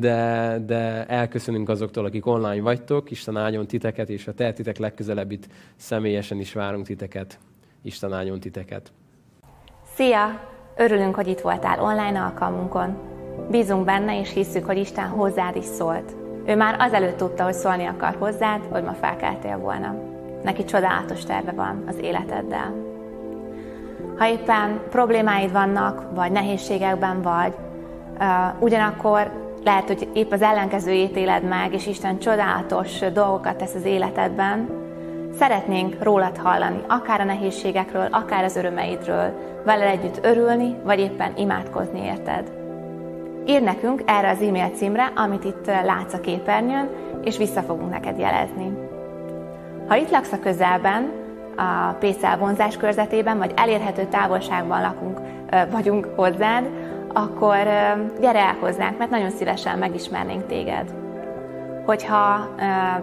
[0.01, 3.11] de, de elköszönünk azoktól, akik online vagytok.
[3.11, 5.33] Isten áldjon titeket, és a tehetitek legközelebb
[5.77, 7.39] személyesen is várunk titeket.
[7.83, 8.93] Isten áldjon titeket.
[9.95, 10.51] Szia!
[10.77, 12.97] Örülünk, hogy itt voltál online alkalmunkon.
[13.51, 16.17] Bízunk benne, és hiszük, hogy Isten hozzád is szólt.
[16.47, 19.95] Ő már azelőtt tudta, hogy szólni akar hozzád, hogy ma felkeltél volna.
[20.43, 22.75] Neki csodálatos terve van az életeddel.
[24.19, 27.55] Ha éppen problémáid vannak, vagy nehézségekben vagy,
[28.59, 34.69] ugyanakkor lehet, hogy épp az ellenkezőjét éled meg, és Isten csodálatos dolgokat tesz az életedben.
[35.39, 39.33] Szeretnénk rólad hallani, akár a nehézségekről, akár az örömeidről,
[39.65, 42.53] vele együtt örülni, vagy éppen imádkozni érted.
[43.47, 46.89] Írd nekünk erre az e-mail címre, amit itt látsz a képernyőn,
[47.25, 48.73] és vissza fogunk neked jelezni.
[49.89, 51.11] Ha itt laksz a közelben,
[51.57, 55.21] a PCL vonzás körzetében, vagy elérhető távolságban lakunk,
[55.71, 56.69] vagyunk hozzád,
[57.13, 57.57] akkor
[58.21, 60.95] gyere el hozzánk, mert nagyon szívesen megismernénk téged.
[61.87, 62.49] Hogyha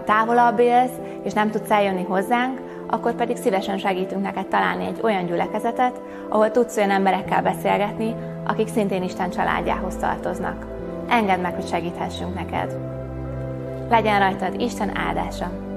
[0.06, 5.26] távolabb élsz, és nem tudsz eljönni hozzánk, akkor pedig szívesen segítünk neked találni egy olyan
[5.26, 10.66] gyülekezetet, ahol tudsz olyan emberekkel beszélgetni, akik szintén Isten családjához tartoznak.
[11.10, 12.78] Engedd meg, hogy segíthessünk neked.
[13.90, 15.69] Legyen rajtad Isten áldása!